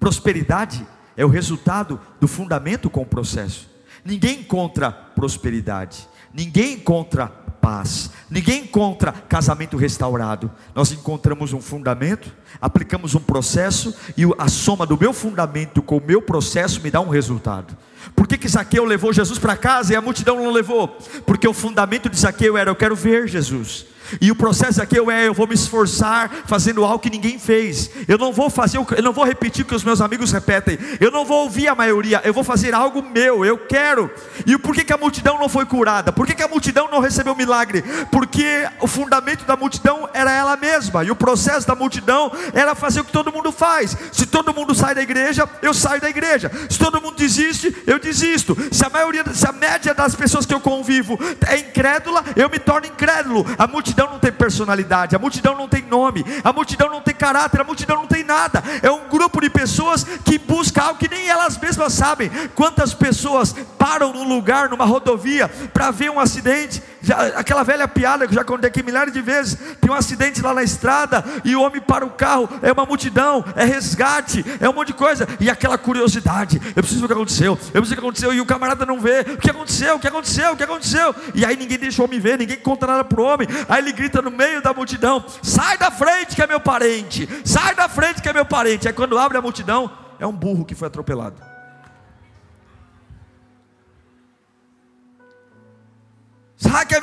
prosperidade 0.00 0.86
é 1.16 1.24
o 1.24 1.28
resultado 1.28 2.00
do 2.20 2.28
fundamento 2.28 2.90
com 2.90 3.02
o 3.02 3.06
processo. 3.06 3.68
Ninguém 4.04 4.40
encontra 4.40 4.92
prosperidade, 4.92 6.08
ninguém 6.32 6.74
encontra 6.74 7.26
paz, 7.26 8.10
ninguém 8.30 8.62
encontra 8.62 9.10
casamento 9.10 9.76
restaurado. 9.76 10.48
Nós 10.72 10.92
encontramos 10.92 11.52
um 11.52 11.60
fundamento, 11.60 12.32
aplicamos 12.60 13.16
um 13.16 13.20
processo 13.20 13.92
e 14.16 14.22
a 14.38 14.48
soma 14.48 14.86
do 14.86 14.96
meu 14.96 15.12
fundamento 15.12 15.82
com 15.82 15.96
o 15.96 16.04
meu 16.04 16.22
processo 16.22 16.80
me 16.80 16.92
dá 16.92 17.00
um 17.00 17.08
resultado. 17.08 17.76
Por 18.14 18.28
que, 18.28 18.38
que 18.38 18.48
Zaqueu 18.48 18.84
levou 18.84 19.12
Jesus 19.12 19.38
para 19.38 19.56
casa 19.56 19.92
e 19.92 19.96
a 19.96 20.00
multidão 20.00 20.36
não 20.36 20.52
levou? 20.52 20.96
Porque 21.26 21.48
o 21.48 21.52
fundamento 21.52 22.08
de 22.08 22.16
Zaqueu 22.16 22.56
era: 22.56 22.70
eu 22.70 22.76
quero 22.76 22.94
ver 22.94 23.26
Jesus. 23.26 23.86
E 24.20 24.30
o 24.30 24.36
processo 24.36 24.80
aqui 24.80 24.98
é: 24.98 25.28
eu 25.28 25.34
vou 25.34 25.46
me 25.46 25.54
esforçar 25.54 26.30
fazendo 26.46 26.84
algo 26.84 26.98
que 26.98 27.10
ninguém 27.10 27.38
fez. 27.38 27.90
Eu 28.06 28.18
não 28.18 28.32
vou 28.32 28.50
fazer, 28.50 28.78
eu 28.78 29.02
não 29.02 29.12
vou 29.12 29.24
repetir 29.24 29.64
o 29.64 29.68
que 29.68 29.74
os 29.74 29.84
meus 29.84 30.00
amigos 30.00 30.32
repetem. 30.32 30.78
Eu 31.00 31.10
não 31.10 31.24
vou 31.24 31.44
ouvir 31.44 31.68
a 31.68 31.74
maioria. 31.74 32.20
Eu 32.24 32.32
vou 32.32 32.44
fazer 32.44 32.74
algo 32.74 33.02
meu. 33.02 33.44
Eu 33.44 33.58
quero. 33.58 34.10
E 34.46 34.56
por 34.58 34.74
que, 34.74 34.84
que 34.84 34.92
a 34.92 34.98
multidão 34.98 35.38
não 35.38 35.48
foi 35.48 35.66
curada? 35.66 36.12
Por 36.12 36.26
que, 36.26 36.34
que 36.34 36.42
a 36.42 36.48
multidão 36.48 36.88
não 36.90 37.00
recebeu 37.00 37.34
milagre? 37.34 37.82
Porque 38.10 38.66
o 38.80 38.86
fundamento 38.86 39.44
da 39.44 39.56
multidão 39.56 40.08
era 40.12 40.32
ela 40.32 40.56
mesma. 40.56 41.04
E 41.04 41.10
o 41.10 41.16
processo 41.16 41.66
da 41.66 41.74
multidão 41.74 42.30
era 42.52 42.74
fazer 42.74 43.00
o 43.00 43.04
que 43.04 43.12
todo 43.12 43.32
mundo 43.32 43.50
faz. 43.52 43.96
Se 44.12 44.26
todo 44.26 44.54
mundo 44.54 44.74
sai 44.74 44.94
da 44.94 45.02
igreja, 45.02 45.48
eu 45.62 45.74
saio 45.74 46.00
da 46.00 46.10
igreja. 46.10 46.50
Se 46.68 46.78
todo 46.78 47.00
mundo 47.00 47.16
desiste, 47.16 47.74
eu 47.86 47.98
desisto. 47.98 48.56
Se 48.70 48.84
a 48.84 48.90
maioria, 48.90 49.24
se 49.32 49.46
a 49.46 49.52
média 49.52 49.94
das 49.94 50.14
pessoas 50.14 50.46
que 50.46 50.54
eu 50.54 50.60
convivo 50.60 51.18
é 51.46 51.58
incrédula, 51.58 52.24
eu 52.34 52.48
me 52.48 52.58
torno 52.58 52.86
incrédulo. 52.86 53.46
A 53.58 53.66
multidão 53.66 53.95
multidão 53.96 54.10
não 54.10 54.18
tem 54.18 54.32
personalidade, 54.32 55.16
a 55.16 55.18
multidão 55.18 55.56
não 55.56 55.68
tem 55.68 55.82
nome, 55.82 56.24
a 56.44 56.52
multidão 56.52 56.90
não 56.90 57.00
tem 57.00 57.14
caráter, 57.14 57.60
a 57.60 57.64
multidão 57.64 57.96
não 57.96 58.06
tem 58.06 58.22
nada. 58.22 58.62
É 58.82 58.90
um 58.90 59.08
grupo 59.08 59.40
de 59.40 59.48
pessoas 59.48 60.04
que 60.04 60.38
busca 60.38 60.82
algo 60.82 60.98
que 60.98 61.08
nem 61.08 61.26
elas 61.26 61.56
mesmas 61.56 61.94
sabem. 61.94 62.30
Quantas 62.54 62.92
pessoas 62.92 63.54
param 63.78 64.12
num 64.12 64.28
lugar, 64.28 64.68
numa 64.68 64.84
rodovia, 64.84 65.48
para 65.72 65.90
ver 65.90 66.10
um 66.10 66.20
acidente? 66.20 66.82
Já, 67.06 67.38
aquela 67.38 67.62
velha 67.62 67.86
piada 67.86 68.26
que 68.26 68.34
já 68.34 68.42
contei 68.42 68.68
aqui 68.68 68.82
milhares 68.82 69.12
de 69.12 69.22
vezes: 69.22 69.56
tem 69.80 69.88
um 69.88 69.94
acidente 69.94 70.42
lá 70.42 70.52
na 70.52 70.64
estrada 70.64 71.24
e 71.44 71.54
o 71.54 71.62
homem 71.62 71.80
para 71.80 72.04
o 72.04 72.10
carro, 72.10 72.48
é 72.60 72.72
uma 72.72 72.84
multidão, 72.84 73.44
é 73.54 73.64
resgate, 73.64 74.44
é 74.60 74.68
um 74.68 74.72
monte 74.72 74.88
de 74.88 74.94
coisa, 74.94 75.28
e 75.38 75.48
aquela 75.48 75.78
curiosidade: 75.78 76.60
eu 76.74 76.82
preciso 76.82 76.98
ver 76.98 77.04
o 77.04 77.08
que 77.08 77.14
aconteceu, 77.14 77.52
eu 77.52 77.80
preciso 77.80 77.90
ver 77.90 77.92
o 77.92 77.94
que 77.94 78.06
aconteceu, 78.06 78.34
e 78.34 78.40
o 78.40 78.46
camarada 78.46 78.84
não 78.84 78.98
vê, 78.98 79.20
o 79.20 79.38
que 79.38 79.48
aconteceu, 79.48 79.94
o 79.94 80.00
que 80.00 80.08
aconteceu, 80.08 80.52
o 80.52 80.56
que 80.56 80.64
aconteceu, 80.64 81.14
e 81.32 81.44
aí 81.44 81.56
ninguém 81.56 81.78
deixou 81.78 82.06
o 82.06 82.08
homem 82.08 82.18
ver, 82.18 82.38
ninguém 82.38 82.56
conta 82.56 82.88
nada 82.88 83.04
para 83.04 83.20
o 83.20 83.24
homem, 83.24 83.46
aí 83.68 83.80
ele 83.80 83.92
grita 83.92 84.20
no 84.20 84.32
meio 84.32 84.60
da 84.60 84.74
multidão: 84.74 85.24
sai 85.44 85.78
da 85.78 85.92
frente 85.92 86.34
que 86.34 86.42
é 86.42 86.46
meu 86.48 86.58
parente, 86.58 87.28
sai 87.44 87.72
da 87.76 87.88
frente 87.88 88.20
que 88.20 88.28
é 88.28 88.32
meu 88.32 88.44
parente. 88.44 88.88
Aí 88.88 88.92
quando 88.92 89.16
abre 89.16 89.38
a 89.38 89.42
multidão, 89.42 89.88
é 90.18 90.26
um 90.26 90.32
burro 90.32 90.64
que 90.64 90.74
foi 90.74 90.88
atropelado. 90.88 91.55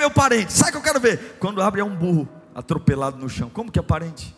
Meu 0.04 0.12
parente, 0.12 0.52
sai 0.52 0.70
que 0.70 0.78
eu 0.78 0.82
quero 0.82 1.00
ver. 1.00 1.38
Quando 1.40 1.62
abre 1.62 1.80
é 1.80 1.84
um 1.84 1.96
burro 1.96 2.28
atropelado 2.54 3.18
no 3.18 3.30
chão. 3.30 3.50
Como 3.50 3.72
que 3.72 3.80
é 3.80 3.82
parente? 3.82 4.36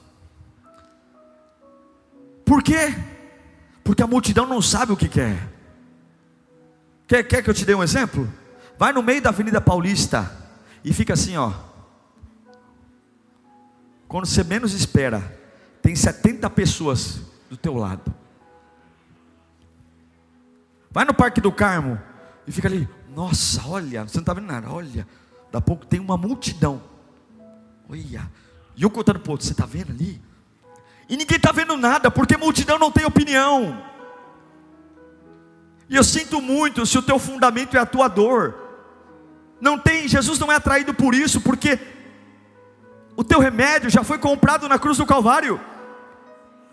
Por 2.46 2.62
quê? 2.62 2.96
Porque 3.84 4.04
a 4.04 4.08
multidão 4.08 4.46
não 4.46 4.62
sabe 4.62 4.92
o 4.92 4.98
que 4.98 5.10
quer. 5.10 5.52
Quer, 7.08 7.24
quer 7.24 7.44
que 7.44 7.50
eu 7.50 7.54
te 7.54 7.66
dê 7.66 7.74
um 7.74 7.84
exemplo? 7.84 8.32
Vai 8.78 8.94
no 8.94 9.02
meio 9.02 9.22
da 9.22 9.30
Avenida 9.30 9.60
Paulista 9.60 10.32
e 10.84 10.94
fica 10.94 11.14
assim, 11.14 11.36
ó. 11.36 11.52
Quando 14.08 14.28
você 14.28 14.44
menos 14.44 14.74
espera, 14.74 15.40
tem 15.82 15.96
70 15.96 16.48
pessoas 16.52 17.22
do 17.50 17.58
teu 17.58 17.74
lado. 17.76 18.14
Vai 20.92 21.06
no 21.06 21.14
Parque 21.14 21.42
do 21.42 21.52
Carmo 21.52 22.00
e 22.46 22.52
fica 22.52 22.68
ali, 22.68 22.88
nossa, 23.16 23.68
olha, 23.68 24.04
você 24.04 24.18
não 24.18 24.22
está 24.22 24.34
vendo 24.34 24.46
nada, 24.46 24.70
olha. 24.70 25.08
Da 25.56 25.62
pouco 25.62 25.86
tem 25.86 26.02
uma 26.02 26.18
multidão. 26.18 26.84
Olha. 27.90 28.30
E 28.76 28.84
eu 28.84 28.90
contando 28.90 29.22
para 29.22 29.32
outro, 29.32 29.48
você 29.48 29.54
está 29.54 29.66
vendo 29.66 29.92
ali? 29.92 30.22
E 31.08 31.16
ninguém 31.16 31.38
está 31.38 31.54
vendo 31.54 31.78
nada, 31.78 32.12
porque 32.12 32.36
multidão 32.36 32.78
não 32.78 32.92
tem 32.92 33.06
opinião. 33.06 33.82
E 35.88 35.96
eu 35.96 36.04
sinto 36.04 36.42
muito 36.42 36.86
se 36.86 36.98
o 36.98 37.02
teu 37.02 37.18
fundamento 37.18 37.78
é 37.78 37.80
a 37.80 37.86
tua 37.86 38.10
dor. 38.10 38.54
Não 39.62 39.80
tem, 39.80 40.10
Jesus 40.10 40.38
não 40.40 40.52
é 40.52 40.56
atraído 40.56 40.94
por 40.94 41.16
isso, 41.16 41.40
porque 41.40 41.80
o 43.16 43.24
teu 43.24 43.40
remédio 43.40 43.90
já 43.90 44.04
foi 44.04 44.18
comprado 44.18 44.68
na 44.68 44.78
cruz 44.78 44.98
do 44.98 45.06
Calvário. 45.06 45.58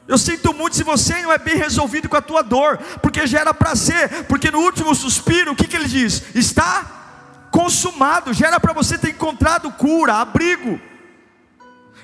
Eu 0.09 0.19
sinto 0.19 0.53
muito 0.53 0.75
se 0.75 0.83
você 0.83 1.23
não 1.23 1.33
é 1.33 1.39
bem 1.39 1.55
resolvido 1.55 2.09
com 2.09 2.17
a 2.17 2.21
tua 2.21 2.43
dor, 2.43 2.79
porque 3.01 3.29
já 3.29 3.43
era 3.43 3.55
para 3.55 3.77
ser, 3.77 4.25
porque 4.25 4.51
no 4.51 4.59
último 4.59 4.93
suspiro, 4.93 5.53
o 5.53 5.55
que, 5.55 5.69
que 5.69 5.77
ele 5.77 5.87
diz? 5.87 6.35
Está 6.35 7.02
consumado, 7.53 8.33
já 8.33 8.49
era 8.49 8.59
para 8.59 8.73
você 8.73 8.99
ter 8.99 9.11
encontrado 9.11 9.71
cura, 9.73 10.15
abrigo. 10.15 10.81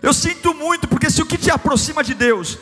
Eu 0.00 0.12
sinto 0.12 0.54
muito, 0.54 0.86
porque 0.86 1.10
se 1.10 1.20
o 1.20 1.26
que 1.26 1.38
te 1.38 1.50
aproxima 1.50 2.04
de 2.04 2.14
Deus, 2.14 2.58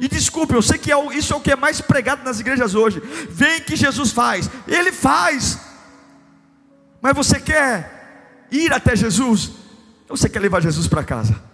e 0.00 0.08
desculpe, 0.08 0.54
eu 0.54 0.62
sei 0.62 0.78
que 0.78 0.90
é, 0.90 1.16
isso 1.16 1.32
é 1.32 1.36
o 1.36 1.40
que 1.40 1.52
é 1.52 1.56
mais 1.56 1.80
pregado 1.80 2.24
nas 2.24 2.40
igrejas 2.40 2.74
hoje, 2.74 3.00
vem 3.30 3.60
que 3.60 3.76
Jesus 3.76 4.10
faz, 4.10 4.50
Ele 4.66 4.90
faz, 4.90 5.58
mas 7.00 7.14
você 7.14 7.38
quer 7.38 8.48
ir 8.50 8.72
até 8.72 8.96
Jesus, 8.96 9.52
você 10.08 10.28
quer 10.28 10.40
levar 10.40 10.60
Jesus 10.60 10.88
para 10.88 11.04
casa? 11.04 11.51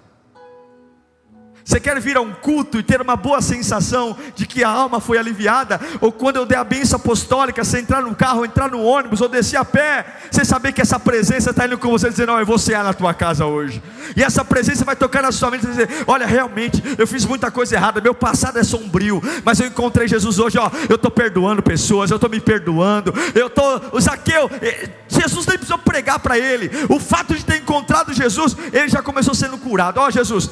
Você 1.68 1.78
quer 1.78 2.00
vir 2.00 2.16
a 2.16 2.22
um 2.22 2.32
culto 2.32 2.78
e 2.78 2.82
ter 2.82 2.98
uma 2.98 3.14
boa 3.14 3.42
sensação 3.42 4.16
de 4.34 4.46
que 4.46 4.64
a 4.64 4.70
alma 4.70 5.00
foi 5.00 5.18
aliviada? 5.18 5.78
Ou 6.00 6.10
quando 6.10 6.36
eu 6.36 6.46
der 6.46 6.56
a 6.56 6.64
bênção 6.64 6.96
apostólica, 6.96 7.62
você 7.62 7.78
entrar 7.78 8.00
no 8.00 8.14
carro, 8.14 8.42
entrar 8.42 8.70
no 8.70 8.82
ônibus 8.82 9.20
ou 9.20 9.28
descer 9.28 9.58
a 9.58 9.66
pé, 9.66 10.16
você 10.30 10.46
saber 10.46 10.72
que 10.72 10.80
essa 10.80 10.98
presença 10.98 11.50
está 11.50 11.66
indo 11.66 11.76
com 11.76 11.90
você, 11.90 12.08
dizendo: 12.08 12.32
Não, 12.32 12.40
eu 12.40 12.46
vou 12.46 12.56
cear 12.56 12.82
na 12.82 12.94
tua 12.94 13.12
casa 13.12 13.44
hoje. 13.44 13.82
E 14.16 14.22
essa 14.22 14.42
presença 14.42 14.82
vai 14.82 14.96
tocar 14.96 15.20
na 15.20 15.30
sua 15.30 15.50
mente 15.50 15.66
e 15.66 15.68
dizer: 15.68 15.90
Olha, 16.06 16.24
realmente, 16.24 16.82
eu 16.96 17.06
fiz 17.06 17.26
muita 17.26 17.50
coisa 17.50 17.74
errada, 17.74 18.00
meu 18.00 18.14
passado 18.14 18.58
é 18.58 18.64
sombrio, 18.64 19.22
mas 19.44 19.60
eu 19.60 19.66
encontrei 19.66 20.08
Jesus 20.08 20.38
hoje, 20.38 20.56
ó. 20.56 20.70
Eu 20.88 20.96
estou 20.96 21.10
perdoando 21.10 21.62
pessoas, 21.62 22.10
eu 22.10 22.14
estou 22.16 22.30
me 22.30 22.40
perdoando, 22.40 23.12
eu 23.34 23.48
estou. 23.48 23.90
O 23.92 24.00
Zaqueu, 24.00 24.50
eh, 24.62 24.88
Jesus 25.06 25.46
nem 25.46 25.58
precisou 25.58 25.76
pregar 25.76 26.18
para 26.18 26.38
ele, 26.38 26.70
o 26.88 26.98
fato 26.98 27.34
de 27.34 27.44
ter 27.44 27.58
encontrado 27.58 28.14
Jesus, 28.14 28.56
ele 28.72 28.88
já 28.88 29.02
começou 29.02 29.34
sendo 29.34 29.58
curado. 29.58 30.00
Ó, 30.00 30.10
Jesus 30.10 30.48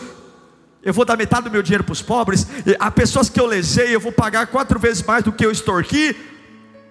eu 0.87 0.95
vou 0.95 1.05
dar 1.05 1.17
metade 1.17 1.49
do 1.49 1.51
meu 1.51 1.65
dinheiro 1.65 1.83
para 1.83 1.93
os 1.93 2.01
pobres, 2.01 2.47
a 2.79 2.93
pessoas 2.93 3.29
que 3.29 3.41
eu 3.41 3.45
lesei, 3.45 3.93
eu 3.93 3.99
vou 3.99 4.13
pagar 4.13 4.47
quatro 4.47 4.79
vezes 4.79 5.03
mais 5.03 5.25
do 5.25 5.33
que 5.33 5.45
eu 5.45 5.51
extorqui, 5.51 6.15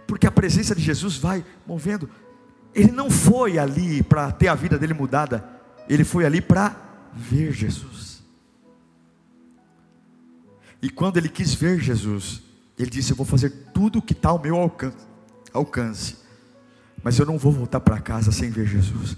porque 0.05 0.27
a 0.27 0.31
presença 0.31 0.75
de 0.75 0.81
Jesus 0.81 1.15
vai 1.15 1.45
movendo. 1.65 2.09
Ele 2.73 2.91
não 2.91 3.09
foi 3.09 3.57
ali 3.57 4.03
para 4.03 4.33
ter 4.33 4.49
a 4.49 4.53
vida 4.53 4.77
dele 4.77 4.93
mudada, 4.93 5.45
ele 5.87 6.03
foi 6.03 6.25
ali 6.25 6.41
para 6.41 6.75
ver 7.13 7.53
Jesus. 7.53 8.21
E 10.81 10.89
quando 10.89 11.15
ele 11.15 11.29
quis 11.29 11.53
ver 11.53 11.79
Jesus, 11.79 12.41
ele 12.77 12.89
disse: 12.89 13.11
Eu 13.11 13.15
vou 13.15 13.25
fazer 13.25 13.49
tudo 13.73 13.99
o 13.99 14.01
que 14.01 14.11
está 14.11 14.27
ao 14.27 14.41
meu 14.41 14.57
alcance, 14.57 15.07
alcance, 15.53 16.17
mas 17.01 17.17
eu 17.17 17.25
não 17.25 17.37
vou 17.37 17.53
voltar 17.53 17.79
para 17.79 17.97
casa 18.01 18.29
sem 18.29 18.49
ver 18.49 18.67
Jesus. 18.67 19.15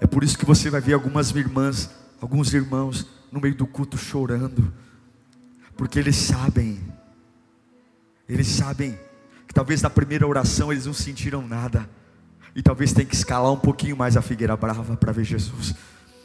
É 0.00 0.06
por 0.06 0.22
isso 0.22 0.38
que 0.38 0.46
você 0.46 0.70
vai 0.70 0.80
ver 0.80 0.92
algumas 0.92 1.32
irmãs, 1.32 1.90
alguns 2.20 2.54
irmãos 2.54 3.18
no 3.30 3.40
meio 3.40 3.54
do 3.54 3.66
culto 3.66 3.96
chorando, 3.96 4.72
porque 5.76 5.98
eles 5.98 6.16
sabem, 6.16 6.80
eles 8.28 8.46
sabem 8.46 8.98
que 9.46 9.54
talvez 9.54 9.82
na 9.82 9.90
primeira 9.90 10.26
oração 10.26 10.70
eles 10.72 10.86
não 10.86 10.92
sentiram 10.92 11.46
nada, 11.46 11.88
e 12.54 12.62
talvez 12.62 12.92
tenha 12.92 13.06
que 13.06 13.14
escalar 13.14 13.52
um 13.52 13.58
pouquinho 13.58 13.96
mais 13.96 14.16
a 14.16 14.22
figueira 14.22 14.56
brava 14.56 14.96
para 14.96 15.12
ver 15.12 15.24
Jesus. 15.24 15.74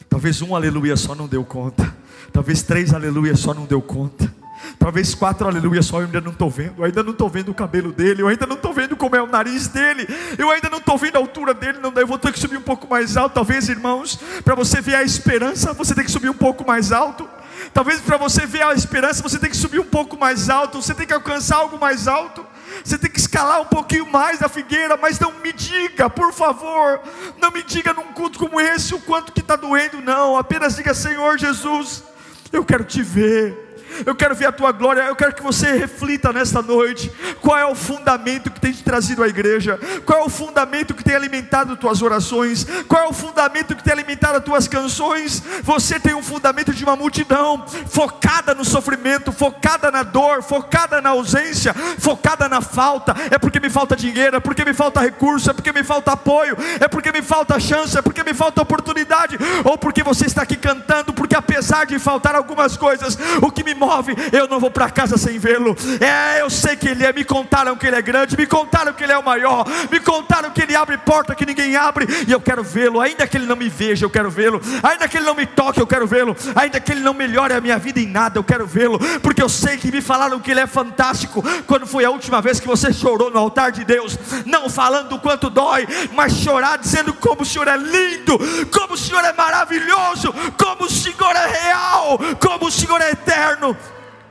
Talvez 0.10 0.42
um 0.42 0.56
aleluia 0.56 0.96
só 0.96 1.14
não 1.14 1.28
deu 1.28 1.44
conta, 1.44 1.96
talvez 2.32 2.64
três 2.64 2.94
aleluia 2.94 3.36
só 3.36 3.54
não 3.54 3.66
deu 3.66 3.82
conta. 3.82 4.34
Talvez 4.80 5.14
quatro 5.14 5.48
aleluia 5.48 5.82
só 5.82 6.00
eu 6.00 6.06
ainda 6.06 6.22
não 6.22 6.32
estou 6.32 6.50
vendo. 6.50 6.76
Eu 6.78 6.86
ainda 6.86 7.04
não 7.04 7.12
estou 7.12 7.30
vendo 7.30 7.50
o 7.50 7.54
cabelo 7.54 7.92
dele. 7.92 8.22
Eu 8.22 8.28
ainda 8.28 8.46
não 8.46 8.56
estou 8.56 8.74
vendo 8.74 8.96
como 8.96 9.16
é 9.16 9.22
o 9.22 9.28
nariz 9.28 9.68
dele. 9.68 10.08
Eu 10.38 10.50
ainda 10.50 10.70
não 10.70 10.78
estou 10.80 10.98
vendo 10.98 11.16
a 11.16 11.20
altura 11.20 11.54
dele. 11.54 11.80
Não, 11.80 11.94
eu 11.94 12.08
vou 12.08 12.18
ter 12.18 12.32
que 12.32 12.40
subir 12.40 12.58
um 12.58 12.62
pouco 12.62 12.88
mais 12.88 13.18
alto. 13.18 13.34
Talvez, 13.34 13.70
irmãos, 13.70 14.20
para 14.44 14.56
você 14.56 14.82
ver 14.82 14.96
a 14.96 15.04
esperança, 15.04 15.74
você 15.74 15.94
tem 15.94 16.04
que 16.04 16.12
subir 16.12 16.30
um 16.30 16.34
pouco 16.34 16.66
mais 16.66 16.92
alto. 16.92 17.28
Talvez 17.74 18.02
para 18.02 18.18
você 18.18 18.46
ver 18.46 18.64
a 18.64 18.74
esperança, 18.74 19.24
você 19.24 19.40
tem 19.40 19.50
que 19.50 19.58
subir 19.58 19.80
um 19.80 19.86
pouco 19.86 20.18
mais 20.18 20.50
alto. 20.50 20.82
Você 20.82 20.94
tem 20.94 21.08
que 21.08 21.14
alcançar 21.14 21.58
algo 21.58 21.80
mais 21.80 22.08
alto. 22.08 22.46
Você 22.84 22.98
tem 22.98 23.10
que 23.10 23.20
escalar 23.20 23.62
um 23.62 23.66
pouquinho 23.66 24.06
mais 24.12 24.40
da 24.40 24.50
figueira, 24.50 24.98
mas 24.98 25.20
não 25.20 25.32
me 25.40 25.54
diga, 25.54 26.10
por 26.10 26.34
favor, 26.34 27.00
não 27.42 27.52
me 27.52 27.64
diga 27.64 27.94
num 27.94 28.14
culto 28.14 28.38
como 28.38 28.60
esse 28.60 28.94
o 28.94 29.00
quanto 29.00 29.32
que 29.32 29.40
está 29.40 29.56
doendo, 29.56 30.02
não. 30.02 30.38
Apenas 30.38 30.76
diga, 30.76 30.94
Senhor 30.94 31.38
Jesus, 31.38 32.04
eu 32.52 32.66
quero 32.66 32.84
te 32.84 33.02
ver. 33.02 33.65
Eu 34.06 34.16
quero 34.16 34.36
ver 34.36 34.48
a 34.48 34.52
tua 34.52 34.72
glória. 34.72 35.02
Eu 35.02 35.16
quero 35.16 35.34
que 35.34 35.44
você 35.44 35.74
reflita 35.74 36.34
nesta 36.34 36.62
noite: 36.62 37.12
qual 37.42 37.58
é 37.58 37.66
o 37.66 37.76
fundamento 37.76 38.52
que 38.52 38.60
tem 38.60 38.72
te 38.72 38.84
trazido 38.84 39.24
à 39.24 39.28
igreja? 39.28 39.80
Qual 40.06 40.20
é 40.20 40.24
o 40.24 40.30
fundamento 40.30 40.94
que 40.94 41.04
tem 41.04 41.16
alimentado 41.16 41.78
tuas 41.78 42.02
orações? 42.02 42.66
Qual 42.88 43.04
é 43.04 43.08
o 43.08 43.14
fundamento 43.14 43.76
que 43.76 43.84
tem 43.84 43.94
alimentado 43.94 44.38
as 44.38 44.44
tuas 44.44 44.68
canções? 44.68 45.42
Você 45.64 46.00
tem 46.00 46.16
um 46.16 46.24
fundamento 46.24 46.74
de 46.74 46.84
uma 46.84 46.96
multidão 46.96 47.66
focada 47.88 48.54
no 48.54 48.66
sofrimento, 48.66 49.32
focada 49.32 49.92
na 49.92 50.04
dor, 50.04 50.42
focada 50.42 51.02
na 51.02 51.12
ausência, 51.12 51.74
focada 52.00 52.50
na 52.50 52.62
falta. 52.62 53.16
É 53.30 53.38
porque 53.38 53.60
me 53.60 53.70
falta 53.70 53.96
dinheiro, 53.96 54.38
é 54.38 54.40
porque 54.40 54.66
me 54.66 54.74
falta 54.74 55.00
recurso, 55.00 55.50
é 55.50 55.54
porque 55.54 55.72
me 55.72 55.84
falta 55.84 56.14
apoio, 56.14 56.58
é 56.80 56.88
porque 56.88 57.12
me 57.12 57.22
falta 57.22 57.60
chance, 57.60 57.98
é 57.98 58.02
porque 58.02 58.24
me 58.24 58.34
falta 58.34 58.62
oportunidade, 58.62 59.38
ou 59.64 59.78
porque 59.78 60.04
você 60.04 60.26
está 60.26 60.42
aqui 60.42 60.56
cantando, 60.56 61.14
porque 61.14 61.36
apesar 61.36 61.86
de 61.86 62.00
faltar 62.00 62.36
algumas 62.36 62.76
coisas, 62.78 63.18
o 63.42 63.52
que 63.52 63.64
me 63.64 63.74
move, 63.86 64.16
eu 64.32 64.48
não 64.48 64.60
vou 64.60 64.72
para 64.72 64.90
casa 64.90 65.18
sem 65.18 65.38
vê-lo. 65.38 65.76
É, 66.00 66.42
eu 66.42 66.50
sei 66.50 66.76
que 66.76 66.88
Ele 66.88 67.06
é, 67.06 67.14
me 67.14 67.24
contaram 67.24 67.76
que 67.76 67.86
Ele 67.86 67.96
é 67.96 68.02
grande, 68.02 68.38
me 68.38 68.48
contaram 68.48 68.94
que 68.94 69.04
Ele 69.04 69.14
é 69.14 69.18
o 69.18 69.24
maior, 69.24 69.66
me 69.92 70.00
contaram 70.00 70.50
que 70.52 70.62
Ele 70.62 70.76
abre 70.76 70.98
porta 70.98 71.36
que 71.36 71.46
ninguém 71.46 71.76
abre, 71.76 72.08
e 72.28 72.32
eu 72.32 72.42
quero 72.42 72.64
vê-lo, 72.64 73.00
ainda 73.00 73.28
que 73.28 73.38
Ele 73.38 73.46
não 73.46 73.56
me 73.56 73.70
veja, 73.70 74.06
eu 74.06 74.10
quero 74.10 74.30
vê-lo, 74.30 74.62
ainda 74.82 75.08
que 75.08 75.18
Ele 75.18 75.26
não 75.26 75.36
me 75.36 75.46
toque, 75.46 75.80
eu 75.80 75.88
quero 75.88 76.08
vê-lo, 76.08 76.36
ainda 76.56 76.80
que 76.80 76.92
Ele 76.92 77.02
não 77.02 77.14
melhore 77.14 77.54
a 77.54 77.62
minha 77.62 77.78
vida 77.78 78.00
em 78.00 78.08
nada, 78.08 78.40
eu 78.40 78.44
quero 78.44 78.66
vê-lo, 78.66 79.00
porque 79.22 79.42
eu 79.42 79.50
sei 79.50 79.78
que 79.78 79.92
me 79.92 80.02
falaram 80.02 80.40
que 80.40 80.52
Ele 80.52 80.60
é 80.60 80.68
fantástico. 80.68 81.44
Quando 81.68 81.86
foi 81.86 82.06
a 82.06 82.10
última 82.10 82.42
vez 82.42 82.60
que 82.60 82.68
você 82.68 82.92
chorou 82.92 83.30
no 83.30 83.40
altar 83.40 83.72
de 83.72 83.84
Deus, 83.84 84.18
não 84.46 84.70
falando 84.70 85.14
o 85.14 85.20
quanto 85.20 85.50
dói, 85.50 85.88
mas 86.14 86.34
chorar 86.34 86.78
dizendo 86.78 87.14
como 87.14 87.42
o 87.42 87.46
Senhor 87.46 87.68
é 87.68 87.78
lindo, 87.78 88.38
como 88.72 88.94
o 88.94 88.98
Senhor 88.98 89.24
é 89.24 89.34
maravilhoso, 89.34 90.34
como 90.58 90.86
o 90.86 90.90
Senhor 90.90 91.36
é 91.36 91.48
real, 91.48 92.20
como 92.40 92.68
o 92.68 92.72
Senhor 92.72 93.02
é 93.02 93.12
eterno. 93.12 93.75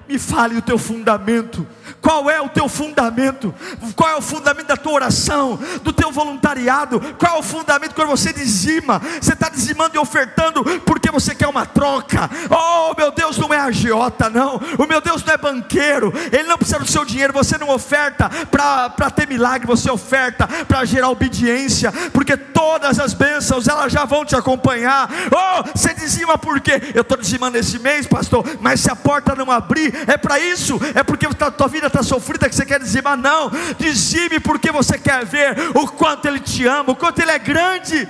Me 0.09 0.19
fale 0.19 0.57
o 0.57 0.63
teu 0.63 0.79
fundamento. 0.79 1.67
Qual 2.05 2.29
é 2.29 2.39
o 2.39 2.51
teu 2.51 2.69
fundamento? 2.69 3.55
Qual 3.97 4.11
é 4.11 4.15
o 4.15 4.21
fundamento 4.21 4.67
da 4.67 4.77
tua 4.77 4.93
oração, 4.93 5.59
do 5.83 5.91
teu 5.91 6.13
voluntariado? 6.13 7.01
Qual 7.19 7.37
é 7.37 7.39
o 7.39 7.43
fundamento 7.43 7.95
quando 7.95 8.11
você 8.11 8.31
dizima? 8.31 8.99
Você 8.99 9.33
está 9.33 9.49
dizimando 9.49 9.97
e 9.97 9.99
ofertando 9.99 10.63
porque 10.81 11.11
você 11.11 11.35
quer 11.35 11.49
uma 11.49 11.65
troca. 11.65 12.31
Oh, 12.51 12.95
meu 12.95 13.11
Deus 13.11 13.39
não 13.39 13.55
é 13.55 13.59
agiota, 13.59 14.29
não. 14.29 14.61
O 14.79 14.87
meu 14.87 15.01
Deus 15.01 15.25
não 15.25 15.33
é 15.33 15.39
banqueiro. 15.39 16.13
Ele 16.31 16.43
não 16.43 16.59
precisa 16.59 16.79
do 16.79 16.87
seu 16.87 17.07
dinheiro. 17.07 17.33
Você 17.33 17.57
não 17.57 17.71
oferta 17.71 18.29
para 18.51 19.11
ter 19.11 19.27
milagre, 19.27 19.67
você 19.67 19.91
oferta 19.91 20.47
para 20.69 20.85
gerar 20.85 21.09
obediência, 21.09 21.91
porque 22.13 22.37
todas 22.37 23.01
as 23.01 23.15
bênçãos 23.15 23.67
elas 23.67 23.91
já 23.91 24.05
vão 24.05 24.27
te 24.27 24.37
acompanhar. 24.37 25.09
Oh, 25.33 25.63
você 25.75 25.95
dizima 25.95 26.37
por 26.37 26.61
quê? 26.61 26.83
Eu 26.95 27.01
estou 27.01 27.17
dizimando 27.17 27.57
esse 27.57 27.79
mês, 27.79 28.07
pastor, 28.07 28.45
mas 28.61 28.81
se 28.81 28.91
a 28.91 28.97
porta 28.97 29.35
não 29.35 29.51
abrir, 29.51 29.95
é 30.07 30.19
para 30.19 30.39
isso, 30.39 30.79
é 30.95 31.03
porque 31.03 31.27
a 31.27 31.51
tua 31.51 31.67
vida 31.67 31.94
está 31.95 32.03
sofrida 32.03 32.49
que 32.49 32.55
você 32.55 32.67
quer 32.67 32.81
dizimar, 32.81 33.17
não, 33.17 33.51
dizime 33.79 34.41
porque 34.41 34.73
você 34.73 34.99
quer 34.99 35.25
ver 35.25 35.57
o 35.77 35.87
quanto 35.89 36.27
Ele 36.27 36.41
te 36.41 36.67
ama, 36.67 36.93
o 36.93 36.97
quanto 36.97 37.21
Ele 37.21 37.31
é 37.31 37.39
grande. 37.39 38.09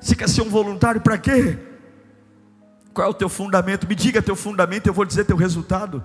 Você 0.00 0.16
quer 0.16 0.28
ser 0.28 0.40
um 0.40 0.48
voluntário 0.48 1.00
para 1.00 1.18
quê? 1.18 1.58
Qual 2.94 3.06
é 3.06 3.10
o 3.10 3.14
teu 3.14 3.28
fundamento? 3.28 3.86
Me 3.86 3.94
diga 3.94 4.22
teu 4.22 4.34
fundamento, 4.34 4.86
eu 4.86 4.94
vou 4.94 5.04
dizer 5.04 5.24
teu 5.24 5.36
resultado. 5.36 6.02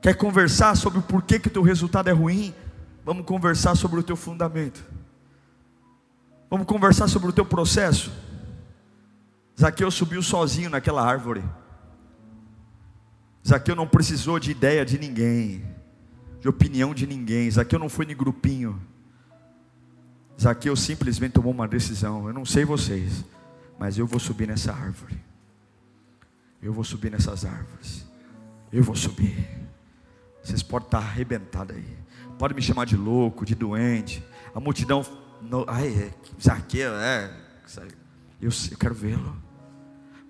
Quer 0.00 0.14
conversar 0.14 0.76
sobre 0.76 1.00
o 1.00 1.02
porquê 1.02 1.38
que 1.38 1.50
teu 1.50 1.62
resultado 1.62 2.08
é 2.08 2.12
ruim? 2.12 2.54
Vamos 3.04 3.26
conversar 3.26 3.74
sobre 3.74 3.98
o 3.98 4.02
teu 4.02 4.16
fundamento. 4.16 4.82
Vamos 6.48 6.66
conversar 6.66 7.08
sobre 7.08 7.28
o 7.28 7.32
teu 7.32 7.44
processo. 7.44 8.10
Zaqueu 9.60 9.90
subiu 9.90 10.22
sozinho 10.22 10.70
naquela 10.70 11.04
árvore. 11.04 11.44
Zaqueu 13.46 13.74
não 13.74 13.86
precisou 13.86 14.38
de 14.38 14.50
ideia 14.50 14.84
de 14.84 14.98
ninguém, 14.98 15.64
de 16.40 16.48
opinião 16.48 16.94
de 16.94 17.06
ninguém. 17.06 17.50
Zaqueu 17.50 17.78
não 17.78 17.88
foi 17.88 18.04
em 18.04 18.16
grupinho. 18.16 18.80
Zaqueu 20.40 20.74
simplesmente 20.76 21.32
tomou 21.32 21.52
uma 21.52 21.68
decisão. 21.68 22.26
Eu 22.26 22.34
não 22.34 22.44
sei 22.44 22.64
vocês, 22.64 23.24
mas 23.78 23.98
eu 23.98 24.06
vou 24.06 24.20
subir 24.20 24.46
nessa 24.46 24.72
árvore. 24.72 25.18
Eu 26.62 26.72
vou 26.72 26.84
subir 26.84 27.10
nessas 27.10 27.44
árvores. 27.44 28.06
Eu 28.72 28.82
vou 28.82 28.94
subir. 28.94 29.48
Vocês 30.42 30.62
podem 30.62 30.86
estar 30.86 30.98
arrebentados 30.98 31.74
aí. 31.74 31.98
Podem 32.38 32.54
me 32.54 32.62
chamar 32.62 32.84
de 32.84 32.96
louco, 32.96 33.44
de 33.44 33.54
doente. 33.54 34.22
A 34.54 34.60
multidão. 34.60 35.04
No, 35.42 35.64
ai, 35.66 35.88
é, 35.88 36.10
Zaqueu, 36.42 36.94
é. 36.94 37.34
Eu, 38.40 38.50
eu 38.70 38.78
quero 38.78 38.94
vê-lo. 38.94 39.36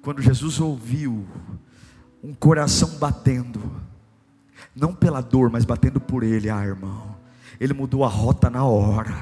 Quando 0.03 0.23
Jesus 0.23 0.61
ouviu 0.61 1.27
um 2.23 2.35
coração 2.35 2.91
batendo, 2.99 3.61
não 4.75 4.95
pela 4.95 5.21
dor, 5.21 5.51
mas 5.51 5.65
batendo 5.65 6.01
por 6.01 6.23
ele, 6.23 6.51
ah, 6.51 6.65
irmão. 6.65 7.17
Ele 7.61 7.75
mudou 7.75 8.05
a 8.05 8.09
rota 8.09 8.49
na 8.49 8.65
hora. 8.65 9.15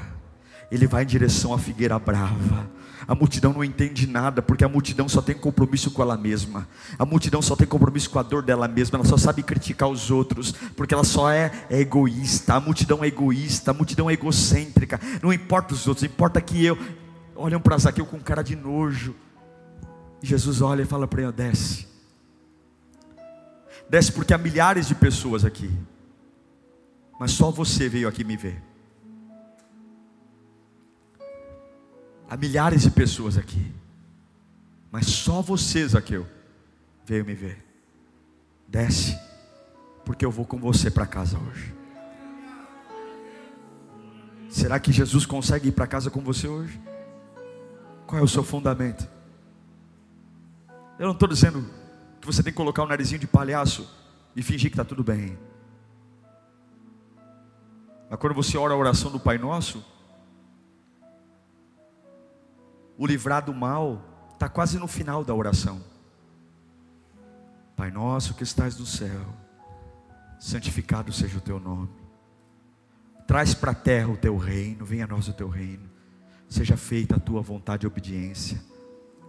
Ele 0.71 0.87
vai 0.87 1.03
em 1.03 1.07
direção 1.07 1.53
à 1.53 1.57
figueira 1.57 1.97
brava. 1.97 2.69
A 3.07 3.15
multidão 3.15 3.51
não 3.51 3.63
entende 3.63 4.05
nada, 4.05 4.41
porque 4.41 4.63
a 4.63 4.69
multidão 4.69 5.09
só 5.09 5.21
tem 5.21 5.35
compromisso 5.35 5.89
com 5.89 6.01
ela 6.01 6.15
mesma. 6.15 6.67
A 6.97 7.05
multidão 7.05 7.41
só 7.41 7.55
tem 7.55 7.67
compromisso 7.67 8.09
com 8.09 8.19
a 8.19 8.23
dor 8.23 8.43
dela 8.43 8.67
mesma. 8.67 8.99
Ela 8.99 9.07
só 9.07 9.17
sabe 9.17 9.41
criticar 9.41 9.89
os 9.89 10.11
outros, 10.11 10.51
porque 10.77 10.93
ela 10.93 11.03
só 11.03 11.31
é, 11.31 11.51
é 11.69 11.79
egoísta. 11.79 12.53
A 12.53 12.59
multidão 12.59 13.03
é 13.03 13.07
egoísta, 13.07 13.71
a 13.71 13.73
multidão 13.73 14.09
é 14.09 14.13
egocêntrica. 14.13 15.01
Não 15.23 15.33
importa 15.33 15.73
os 15.73 15.87
outros, 15.87 16.03
importa 16.03 16.39
que 16.39 16.63
eu. 16.63 16.77
Olham 17.35 17.59
para 17.59 17.77
Zaqueu 17.79 18.05
com 18.05 18.19
cara 18.19 18.43
de 18.43 18.55
nojo. 18.55 19.15
Jesus 20.21 20.61
olha 20.61 20.83
e 20.83 20.85
fala 20.85 21.07
para 21.07 21.23
ele: 21.23 21.31
desce. 21.31 21.88
Desce 23.89 24.11
porque 24.11 24.33
há 24.33 24.37
milhares 24.37 24.87
de 24.87 24.93
pessoas 24.93 25.43
aqui. 25.43 25.71
Mas 27.19 27.31
só 27.31 27.49
você 27.49 27.89
veio 27.89 28.07
aqui 28.07 28.23
me 28.23 28.37
ver. 28.37 28.61
Há 32.29 32.37
milhares 32.37 32.83
de 32.83 32.91
pessoas 32.91 33.37
aqui. 33.37 33.73
Mas 34.91 35.07
só 35.07 35.41
você, 35.41 35.87
Zaqueu, 35.87 36.27
veio 37.03 37.25
me 37.25 37.33
ver. 37.33 37.65
Desce, 38.67 39.19
porque 40.05 40.23
eu 40.23 40.29
vou 40.29 40.45
com 40.45 40.59
você 40.59 40.91
para 40.91 41.07
casa 41.07 41.39
hoje. 41.39 41.73
Será 44.47 44.79
que 44.79 44.91
Jesus 44.91 45.25
consegue 45.25 45.69
ir 45.69 45.71
para 45.71 45.87
casa 45.87 46.11
com 46.11 46.21
você 46.21 46.47
hoje? 46.47 46.79
Qual 48.05 48.19
é 48.19 48.23
o 48.23 48.27
seu 48.27 48.43
fundamento? 48.43 49.07
Eu 50.99 51.05
não 51.05 51.13
estou 51.13 51.27
dizendo 51.27 51.78
que 52.19 52.27
você 52.27 52.43
tem 52.43 52.51
que 52.51 52.57
colocar 52.57 52.83
o 52.83 52.87
narizinho 52.87 53.19
de 53.19 53.27
palhaço 53.27 53.89
e 54.35 54.43
fingir 54.43 54.69
que 54.69 54.73
está 54.75 54.85
tudo 54.85 55.03
bem. 55.03 55.37
Mas 58.09 58.19
quando 58.19 58.33
você 58.33 58.57
ora 58.57 58.73
a 58.73 58.77
oração 58.77 59.11
do 59.11 59.19
Pai 59.19 59.37
Nosso, 59.37 59.85
o 62.97 63.05
livrar 63.05 63.45
do 63.45 63.53
mal 63.53 64.29
está 64.33 64.49
quase 64.49 64.77
no 64.79 64.87
final 64.87 65.23
da 65.23 65.33
oração. 65.33 65.81
Pai 67.75 67.91
Nosso 67.91 68.33
que 68.33 68.43
estás 68.43 68.77
no 68.77 68.85
céu, 68.85 69.25
santificado 70.39 71.13
seja 71.13 71.37
o 71.37 71.41
teu 71.41 71.59
nome. 71.59 71.89
Traz 73.27 73.53
para 73.53 73.71
a 73.71 73.75
terra 73.75 74.09
o 74.09 74.17
teu 74.17 74.35
reino, 74.37 74.83
venha 74.83 75.05
a 75.05 75.07
nós 75.07 75.27
o 75.27 75.33
teu 75.33 75.47
reino. 75.47 75.87
Seja 76.49 76.75
feita 76.75 77.15
a 77.15 77.19
tua 77.19 77.41
vontade 77.41 77.85
e 77.85 77.87
obediência, 77.87 78.59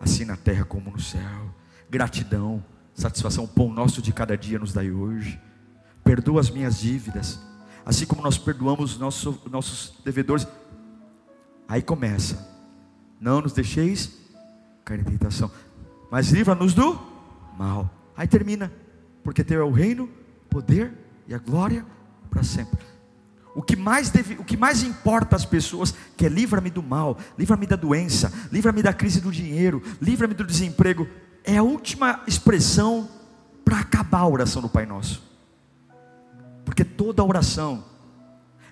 assim 0.00 0.24
na 0.24 0.38
terra 0.38 0.64
como 0.64 0.90
no 0.90 0.98
céu. 0.98 1.54
Gratidão 1.90 2.64
satisfação, 2.94 3.44
o 3.44 3.48
pão 3.48 3.72
nosso 3.72 4.02
de 4.02 4.12
cada 4.12 4.36
dia 4.36 4.58
nos 4.58 4.72
dai 4.72 4.90
hoje. 4.90 5.40
Perdoa 6.04 6.40
as 6.40 6.50
minhas 6.50 6.80
dívidas, 6.80 7.40
assim 7.84 8.06
como 8.06 8.22
nós 8.22 8.38
perdoamos 8.38 8.98
nossos, 8.98 9.36
nossos 9.50 9.94
devedores. 10.04 10.46
Aí 11.68 11.82
começa, 11.82 12.48
não 13.20 13.40
nos 13.40 13.52
deixeis 13.52 14.18
cair 14.84 15.00
em 15.00 15.04
tentação, 15.04 15.50
mas 16.10 16.30
livra-nos 16.30 16.74
do 16.74 16.98
mal. 17.56 17.88
Aí 18.16 18.26
termina, 18.26 18.72
porque 19.22 19.44
teu 19.44 19.60
é 19.60 19.64
o 19.64 19.70
reino, 19.70 20.08
poder 20.48 20.92
e 21.28 21.34
a 21.34 21.38
glória 21.38 21.86
para 22.28 22.42
sempre. 22.42 22.80
O 23.54 23.62
que 23.62 23.76
mais 23.76 24.10
deve, 24.10 24.34
o 24.34 24.44
que 24.44 24.56
mais 24.56 24.82
importa 24.82 25.36
às 25.36 25.44
pessoas 25.44 25.94
que 26.16 26.24
é 26.24 26.28
livra-me 26.28 26.70
do 26.70 26.82
mal, 26.82 27.18
livra-me 27.38 27.66
da 27.66 27.76
doença, 27.76 28.32
livra-me 28.50 28.82
da 28.82 28.92
crise 28.92 29.20
do 29.20 29.30
dinheiro, 29.30 29.82
livra-me 30.00 30.34
do 30.34 30.44
desemprego 30.44 31.06
é 31.44 31.56
a 31.56 31.62
última 31.62 32.22
expressão 32.26 33.08
para 33.64 33.78
acabar 33.78 34.20
a 34.20 34.28
oração 34.28 34.60
do 34.62 34.68
Pai 34.68 34.86
Nosso. 34.86 35.22
Porque 36.64 36.84
toda 36.84 37.24
oração 37.24 37.84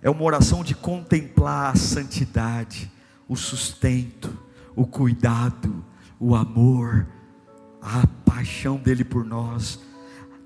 é 0.02 0.11
uma 0.11 0.22
oração 0.22 0.62
de 0.62 0.74
contemplar 0.74 1.72
a 1.72 1.76
santidade, 1.76 2.90
o 3.28 3.37
sustento, 3.37 4.37
o 4.76 4.87
cuidado, 4.87 5.85
o 6.20 6.35
amor, 6.35 7.07
a 7.81 8.07
paixão 8.24 8.76
dele 8.76 9.04
por 9.04 9.24
nós, 9.24 9.81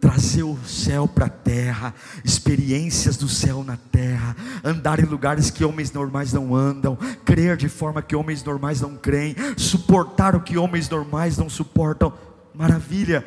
trazer 0.03 0.43
o 0.43 0.59
céu 0.67 1.07
para 1.07 1.27
a 1.27 1.29
terra, 1.29 1.95
experiências 2.25 3.17
do 3.17 3.29
céu 3.29 3.63
na 3.63 3.77
terra, 3.77 4.35
andar 4.65 4.99
em 4.99 5.05
lugares 5.05 5.49
que 5.49 5.65
homens 5.65 5.93
normais 5.93 6.33
não 6.33 6.57
andam, 6.57 6.99
crer 7.25 7.57
de 7.57 7.69
forma 7.69 8.03
que 8.03 8.17
homens 8.17 8.43
normais 8.43 8.81
não 8.81 8.97
creem, 8.97 9.37
suportar 9.57 10.35
o 10.35 10.41
que 10.41 10.59
homens 10.59 10.89
normais 10.89 11.39
não 11.39 11.49
suportam. 11.49 12.13
Maravilha. 12.53 13.25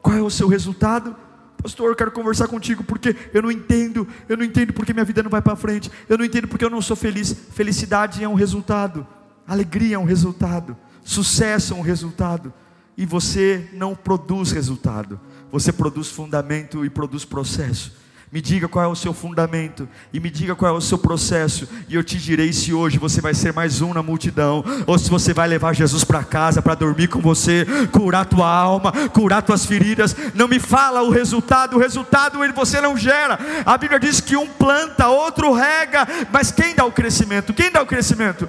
Qual 0.00 0.16
é 0.16 0.22
o 0.22 0.30
seu 0.30 0.46
resultado? 0.46 1.16
Pastor, 1.60 1.88
eu 1.88 1.96
quero 1.96 2.12
conversar 2.12 2.46
contigo 2.46 2.84
porque 2.84 3.16
eu 3.34 3.42
não 3.42 3.50
entendo, 3.50 4.06
eu 4.28 4.36
não 4.36 4.44
entendo 4.44 4.72
porque 4.72 4.92
minha 4.92 5.04
vida 5.04 5.24
não 5.24 5.30
vai 5.30 5.42
para 5.42 5.56
frente, 5.56 5.90
eu 6.08 6.16
não 6.16 6.24
entendo 6.24 6.46
porque 6.46 6.64
eu 6.64 6.70
não 6.70 6.80
sou 6.80 6.94
feliz. 6.94 7.34
Felicidade 7.50 8.22
é 8.22 8.28
um 8.28 8.34
resultado, 8.34 9.04
alegria 9.44 9.96
é 9.96 9.98
um 9.98 10.04
resultado, 10.04 10.76
sucesso 11.02 11.74
é 11.74 11.76
um 11.76 11.82
resultado, 11.82 12.52
e 12.96 13.04
você 13.04 13.68
não 13.72 13.94
produz 13.94 14.52
resultado, 14.52 15.20
você 15.50 15.72
produz 15.72 16.08
fundamento 16.08 16.84
e 16.84 16.90
produz 16.90 17.24
processo. 17.24 18.04
Me 18.34 18.40
diga 18.40 18.66
qual 18.66 18.84
é 18.84 18.88
o 18.88 18.96
seu 18.96 19.14
fundamento 19.14 19.88
e 20.12 20.18
me 20.18 20.28
diga 20.28 20.56
qual 20.56 20.74
é 20.74 20.76
o 20.76 20.80
seu 20.80 20.98
processo, 20.98 21.68
e 21.88 21.94
eu 21.94 22.02
te 22.02 22.18
direi 22.18 22.52
se 22.52 22.74
hoje 22.74 22.98
você 22.98 23.20
vai 23.20 23.32
ser 23.32 23.52
mais 23.52 23.80
um 23.80 23.94
na 23.94 24.02
multidão, 24.02 24.64
ou 24.88 24.98
se 24.98 25.08
você 25.08 25.32
vai 25.32 25.46
levar 25.46 25.72
Jesus 25.72 26.02
para 26.02 26.24
casa 26.24 26.60
para 26.60 26.74
dormir 26.74 27.06
com 27.06 27.20
você, 27.20 27.64
curar 27.92 28.26
tua 28.26 28.48
alma, 28.48 28.90
curar 29.10 29.40
tuas 29.40 29.64
feridas. 29.64 30.16
Não 30.34 30.48
me 30.48 30.58
fala 30.58 31.02
o 31.02 31.10
resultado, 31.10 31.76
o 31.76 31.78
resultado 31.78 32.42
ele 32.42 32.52
você 32.52 32.80
não 32.80 32.96
gera. 32.96 33.38
A 33.64 33.78
Bíblia 33.78 34.00
diz 34.00 34.20
que 34.20 34.36
um 34.36 34.48
planta, 34.48 35.06
outro 35.06 35.52
rega, 35.52 36.04
mas 36.32 36.50
quem 36.50 36.74
dá 36.74 36.84
o 36.84 36.90
crescimento? 36.90 37.54
Quem 37.54 37.70
dá 37.70 37.82
o 37.82 37.86
crescimento? 37.86 38.48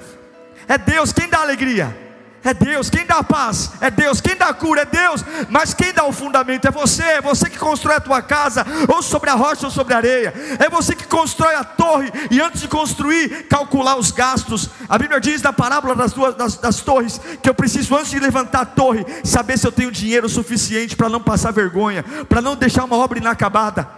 É 0.68 0.80
Deus, 0.80 1.14
quem 1.14 1.30
dá 1.30 1.42
alegria? 1.42 2.05
É 2.46 2.54
Deus, 2.54 2.92
quem 2.92 3.06
dá 3.08 3.18
a 3.18 3.24
paz 3.24 3.72
é 3.82 3.90
Deus, 3.90 4.22
quem 4.22 4.36
dá 4.36 4.50
a 4.50 4.54
cura 4.54 4.84
é 4.84 4.86
Deus, 4.86 5.26
mas 5.50 5.74
quem 5.74 5.92
dá 5.92 6.06
o 6.06 6.12
fundamento 6.12 6.68
é 6.68 6.72
você, 6.72 7.02
é 7.02 7.22
você 7.22 7.50
que 7.50 7.58
constrói 7.58 7.96
a 7.96 8.00
tua 8.00 8.22
casa, 8.22 8.64
ou 8.88 9.02
sobre 9.02 9.32
a 9.32 9.34
rocha 9.34 9.66
ou 9.66 9.72
sobre 9.72 9.96
a 9.96 9.98
areia, 9.98 10.32
é 10.60 10.70
você 10.70 10.96
que 10.96 11.08
constrói 11.08 11.56
a 11.56 11.64
torre, 11.64 12.12
e 12.30 12.40
antes 12.40 12.62
de 12.62 12.68
construir, 12.68 13.48
calcular 13.48 13.98
os 13.98 14.12
gastos. 14.12 14.70
A 14.88 14.96
Bíblia 15.00 15.20
diz 15.20 15.42
na 15.42 15.52
parábola 15.52 15.96
das, 15.96 16.14
duas, 16.14 16.36
das, 16.36 16.58
das 16.58 16.82
torres, 16.82 17.20
que 17.42 17.50
eu 17.50 17.56
preciso, 17.56 17.96
antes 17.96 18.12
de 18.12 18.20
levantar 18.20 18.62
a 18.62 18.66
torre, 18.66 19.04
saber 19.24 19.58
se 19.58 19.66
eu 19.66 19.72
tenho 19.72 19.92
dinheiro 19.92 20.30
suficiente 20.30 20.96
para 20.96 21.10
não 21.10 21.20
passar 21.20 21.52
vergonha, 21.52 22.06
para 22.30 22.42
não 22.42 22.56
deixar 22.56 22.84
uma 22.84 22.96
obra 22.96 23.18
inacabada. 23.18 23.90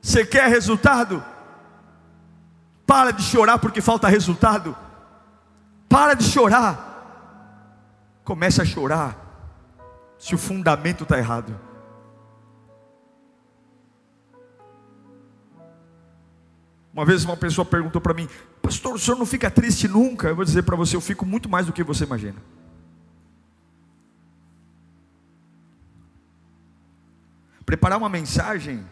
Você 0.00 0.24
quer 0.24 0.48
resultado? 0.48 1.22
Para 2.86 3.10
de 3.10 3.22
chorar 3.22 3.58
porque 3.58 3.82
falta 3.82 4.08
resultado. 4.08 4.74
Para 5.90 6.14
de 6.14 6.24
chorar 6.24 6.88
comece 8.28 8.60
a 8.60 8.64
chorar 8.66 9.16
se 10.18 10.34
o 10.34 10.38
fundamento 10.38 11.04
está 11.04 11.16
errado. 11.16 11.58
Uma 16.92 17.06
vez 17.06 17.24
uma 17.24 17.38
pessoa 17.38 17.64
perguntou 17.64 18.02
para 18.02 18.12
mim, 18.12 18.28
pastor, 18.60 18.96
o 18.96 18.98
senhor 18.98 19.16
não 19.16 19.24
fica 19.24 19.50
triste 19.50 19.88
nunca? 19.88 20.28
Eu 20.28 20.36
vou 20.36 20.44
dizer 20.44 20.62
para 20.62 20.76
você, 20.76 20.94
eu 20.94 21.00
fico 21.00 21.24
muito 21.24 21.48
mais 21.48 21.64
do 21.64 21.72
que 21.72 21.82
você 21.82 22.04
imagina. 22.04 22.36
Preparar 27.64 27.96
uma 27.96 28.10
mensagem 28.10 28.84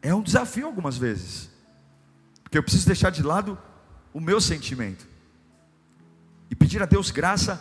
é 0.00 0.14
um 0.14 0.22
desafio 0.22 0.66
algumas 0.66 0.96
vezes, 0.96 1.50
porque 2.44 2.56
eu 2.56 2.62
preciso 2.62 2.86
deixar 2.86 3.10
de 3.10 3.24
lado 3.24 3.58
o 4.14 4.20
meu 4.20 4.40
sentimento 4.40 5.10
e 6.52 6.54
pedir 6.54 6.82
a 6.82 6.86
Deus 6.86 7.10
graça 7.10 7.58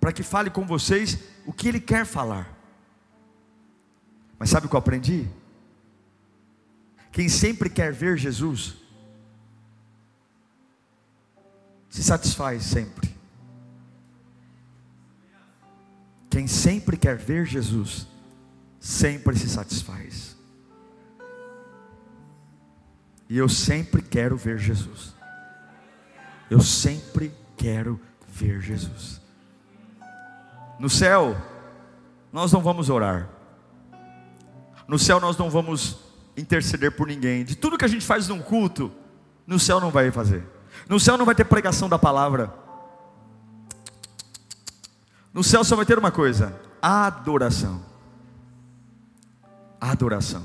para 0.00 0.12
que 0.12 0.24
fale 0.24 0.50
com 0.50 0.66
vocês 0.66 1.16
o 1.46 1.52
que 1.52 1.68
Ele 1.68 1.78
quer 1.78 2.04
falar. 2.04 2.52
Mas 4.36 4.50
sabe 4.50 4.66
o 4.66 4.68
que 4.68 4.74
eu 4.74 4.80
aprendi? 4.80 5.28
Quem 7.12 7.28
sempre 7.28 7.70
quer 7.70 7.92
ver 7.92 8.18
Jesus, 8.18 8.74
se 11.88 12.02
satisfaz 12.02 12.64
sempre. 12.64 13.14
Quem 16.28 16.48
sempre 16.48 16.96
quer 16.96 17.16
ver 17.16 17.46
Jesus, 17.46 18.08
sempre 18.80 19.38
se 19.38 19.48
satisfaz. 19.48 20.36
E 23.28 23.38
eu 23.38 23.48
sempre 23.48 24.02
quero 24.02 24.36
ver 24.36 24.58
Jesus. 24.58 25.14
Eu 26.50 26.60
sempre 26.60 27.32
quero 27.62 28.00
ver 28.26 28.60
Jesus. 28.60 29.20
No 30.80 30.90
céu, 30.90 31.36
nós 32.32 32.50
não 32.50 32.60
vamos 32.60 32.90
orar. 32.90 33.28
No 34.88 34.98
céu, 34.98 35.20
nós 35.20 35.36
não 35.36 35.48
vamos 35.48 35.98
interceder 36.36 36.90
por 36.90 37.06
ninguém. 37.06 37.44
De 37.44 37.54
tudo 37.54 37.78
que 37.78 37.84
a 37.84 37.88
gente 37.88 38.04
faz 38.04 38.26
num 38.26 38.40
culto, 38.42 38.90
no 39.46 39.60
céu 39.60 39.80
não 39.80 39.92
vai 39.92 40.10
fazer. 40.10 40.44
No 40.88 40.98
céu 40.98 41.16
não 41.16 41.24
vai 41.24 41.36
ter 41.36 41.44
pregação 41.44 41.88
da 41.88 41.98
palavra. 41.98 42.52
No 45.32 45.44
céu 45.44 45.62
só 45.62 45.76
vai 45.76 45.86
ter 45.86 45.98
uma 45.98 46.10
coisa: 46.10 46.60
adoração. 46.82 47.80
Adoração. 49.80 50.42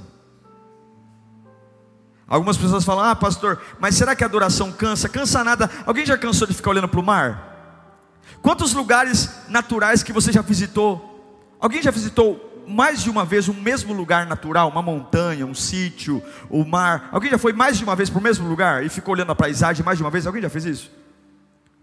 Algumas 2.27 2.57
pessoas 2.57 2.83
falam: 2.83 3.05
Ah, 3.05 3.15
pastor, 3.15 3.61
mas 3.79 3.95
será 3.95 4.15
que 4.15 4.23
a 4.23 4.27
adoração 4.27 4.71
cansa? 4.71 5.07
Cansa 5.07 5.43
nada. 5.43 5.69
Alguém 5.85 6.05
já 6.05 6.17
cansou 6.17 6.47
de 6.47 6.53
ficar 6.53 6.71
olhando 6.71 6.87
para 6.87 6.99
o 6.99 7.03
mar? 7.03 7.55
Quantos 8.41 8.73
lugares 8.73 9.29
naturais 9.47 10.03
que 10.03 10.11
você 10.11 10.31
já 10.31 10.41
visitou? 10.41 11.55
Alguém 11.59 11.81
já 11.81 11.91
visitou 11.91 12.65
mais 12.67 13.01
de 13.01 13.09
uma 13.09 13.23
vez 13.23 13.47
o 13.47 13.53
mesmo 13.53 13.93
lugar 13.93 14.25
natural, 14.27 14.69
uma 14.69 14.81
montanha, 14.81 15.45
um 15.45 15.55
sítio, 15.55 16.21
o 16.49 16.65
mar? 16.65 17.09
Alguém 17.11 17.31
já 17.31 17.37
foi 17.37 17.53
mais 17.53 17.77
de 17.77 17.83
uma 17.83 17.95
vez 17.95 18.09
para 18.09 18.19
o 18.19 18.23
mesmo 18.23 18.47
lugar 18.47 18.85
e 18.85 18.89
ficou 18.89 19.13
olhando 19.13 19.31
a 19.31 19.35
paisagem 19.35 19.85
mais 19.85 19.97
de 19.97 20.03
uma 20.03 20.11
vez? 20.11 20.27
Alguém 20.27 20.41
já 20.41 20.49
fez 20.49 20.65
isso? 20.65 20.91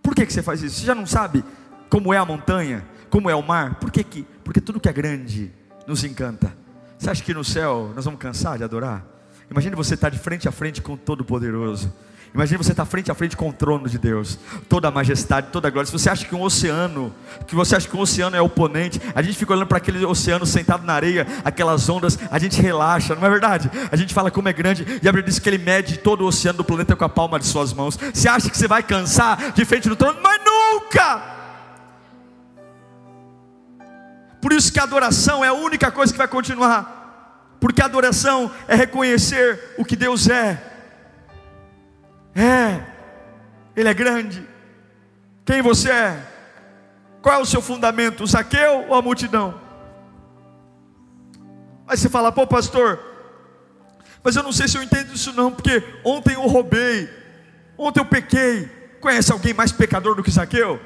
Por 0.03 0.15
que, 0.15 0.27
que 0.27 0.33
você 0.33 0.43
faz 0.43 0.63
isso? 0.63 0.81
Você 0.81 0.87
já 0.87 0.95
não 0.95 1.07
sabe 1.07 1.43
como 1.89 2.13
é 2.13 2.19
a 2.19 2.25
montanha, 2.25 2.87
como 3.09 3.31
é 3.31 3.35
o 3.35 3.43
mar? 3.43 3.77
Por 3.77 3.91
que, 3.91 4.05
que? 4.05 4.27
Porque 4.45 4.61
tudo 4.61 4.79
que 4.79 4.89
é 4.89 4.93
grande 4.93 5.51
nos 5.87 6.05
encanta. 6.05 6.55
Você 6.99 7.11
acha 7.11 7.23
que 7.23 7.33
no 7.33 7.43
céu 7.43 7.93
nós 7.95 8.05
vamos 8.05 8.21
cansar 8.21 8.59
de 8.59 8.65
adorar? 8.65 9.14
Imagine 9.51 9.77
você 9.77 9.95
estar 9.95 10.09
de 10.09 10.19
frente 10.19 10.49
a 10.49 10.53
frente 10.53 10.81
com 10.81 10.95
o 10.95 10.97
Todo-Poderoso. 10.97 11.93
Imagine 12.35 12.59
você 12.59 12.73
estar 12.73 12.85
frente 12.85 13.13
a 13.13 13.15
frente 13.15 13.37
com 13.37 13.49
o 13.49 13.53
trono 13.53 13.89
de 13.89 13.97
Deus, 13.97 14.41
toda 14.69 14.89
a 14.89 14.91
majestade, 14.91 15.49
toda 15.53 15.69
a 15.69 15.71
glória. 15.71 15.87
Se 15.87 15.93
você 15.93 16.11
acha 16.11 16.27
que 16.27 16.35
um 16.35 16.43
oceano, 16.43 17.15
que 17.47 17.55
você 17.55 17.77
acha 17.77 17.89
que 17.89 17.97
um 17.97 18.01
oceano 18.01 18.35
é 18.35 18.41
oponente, 18.41 19.01
a 19.15 19.23
gente 19.23 19.39
fica 19.39 19.53
olhando 19.53 19.69
para 19.69 19.79
aquele 19.79 20.05
oceano 20.05 20.45
sentado 20.45 20.85
na 20.85 20.95
areia, 20.95 21.29
aquelas 21.45 21.89
ondas, 21.89 22.19
a 22.29 22.39
gente 22.41 22.61
relaxa, 22.61 23.15
não 23.15 23.25
é 23.25 23.31
verdade? 23.31 23.71
A 23.91 23.95
gente 23.95 24.13
fala 24.13 24.33
como 24.33 24.49
é 24.49 24.53
grande, 24.53 24.85
e 25.01 25.09
a 25.09 25.13
Bíblia 25.13 25.23
diz 25.23 25.39
que 25.39 25.49
ele 25.49 25.59
mede 25.59 25.99
todo 25.99 26.23
o 26.23 26.27
oceano 26.27 26.59
do 26.59 26.65
planeta 26.65 26.97
com 26.97 27.05
a 27.05 27.09
palma 27.09 27.39
de 27.39 27.47
suas 27.47 27.73
mãos. 27.73 27.97
Você 28.13 28.29
acha 28.29 28.51
que 28.51 28.59
você 28.59 28.67
vai 28.67 28.83
cansar 28.83 29.53
de 29.53 29.65
frente 29.65 29.89
do 29.89 29.95
trono? 29.95 30.19
Mas 30.21 30.41
nunca! 30.45 31.23
Por 34.43 34.53
isso 34.53 34.73
que 34.73 34.81
a 34.81 34.83
adoração 34.83 35.45
é 35.45 35.49
a 35.49 35.55
única 35.55 35.89
coisa 35.93 36.13
que 36.13 36.19
vai 36.19 36.27
continuar 36.27 36.94
porque 37.65 37.81
adoração 37.81 38.51
é 38.69 38.75
reconhecer 38.75 39.75
o 39.79 39.87
que 39.87 39.97
Deus 39.97 40.29
é. 40.29 40.63
É, 42.35 42.85
Ele 43.75 43.89
é 43.89 43.95
grande. 43.95 44.47
Quem 45.47 45.63
você 45.63 45.91
é? 45.91 46.27
Qual 47.23 47.35
é 47.35 47.39
o 47.39 47.47
seu 47.47 47.63
fundamento? 47.63 48.23
O 48.23 48.27
Zaqueu 48.27 48.85
ou 48.89 48.95
a 48.95 49.01
multidão? 49.01 49.59
Aí 51.87 51.97
você 51.97 52.11
fala, 52.11 52.31
pô, 52.31 52.47
pastor, 52.47 53.01
mas 54.23 54.37
eu 54.37 54.43
não 54.43 54.53
sei 54.53 54.69
se 54.69 54.77
eu 54.77 54.83
entendo 54.83 55.15
isso 55.15 55.33
não, 55.33 55.51
porque 55.51 55.83
ontem 56.05 56.35
eu 56.35 56.47
roubei, 56.47 57.09
ontem 57.79 57.99
eu 57.99 58.05
pequei. 58.05 58.67
Conhece 59.01 59.33
alguém 59.33 59.55
mais 59.55 59.73
pecador 59.73 60.15
do 60.15 60.23
que 60.23 60.31
Zaqueu? 60.31 60.79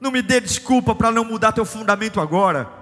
Não 0.00 0.10
me 0.10 0.22
dê 0.22 0.40
desculpa 0.40 0.94
para 0.94 1.12
não 1.12 1.26
mudar 1.26 1.52
teu 1.52 1.66
fundamento 1.66 2.22
agora. 2.22 2.79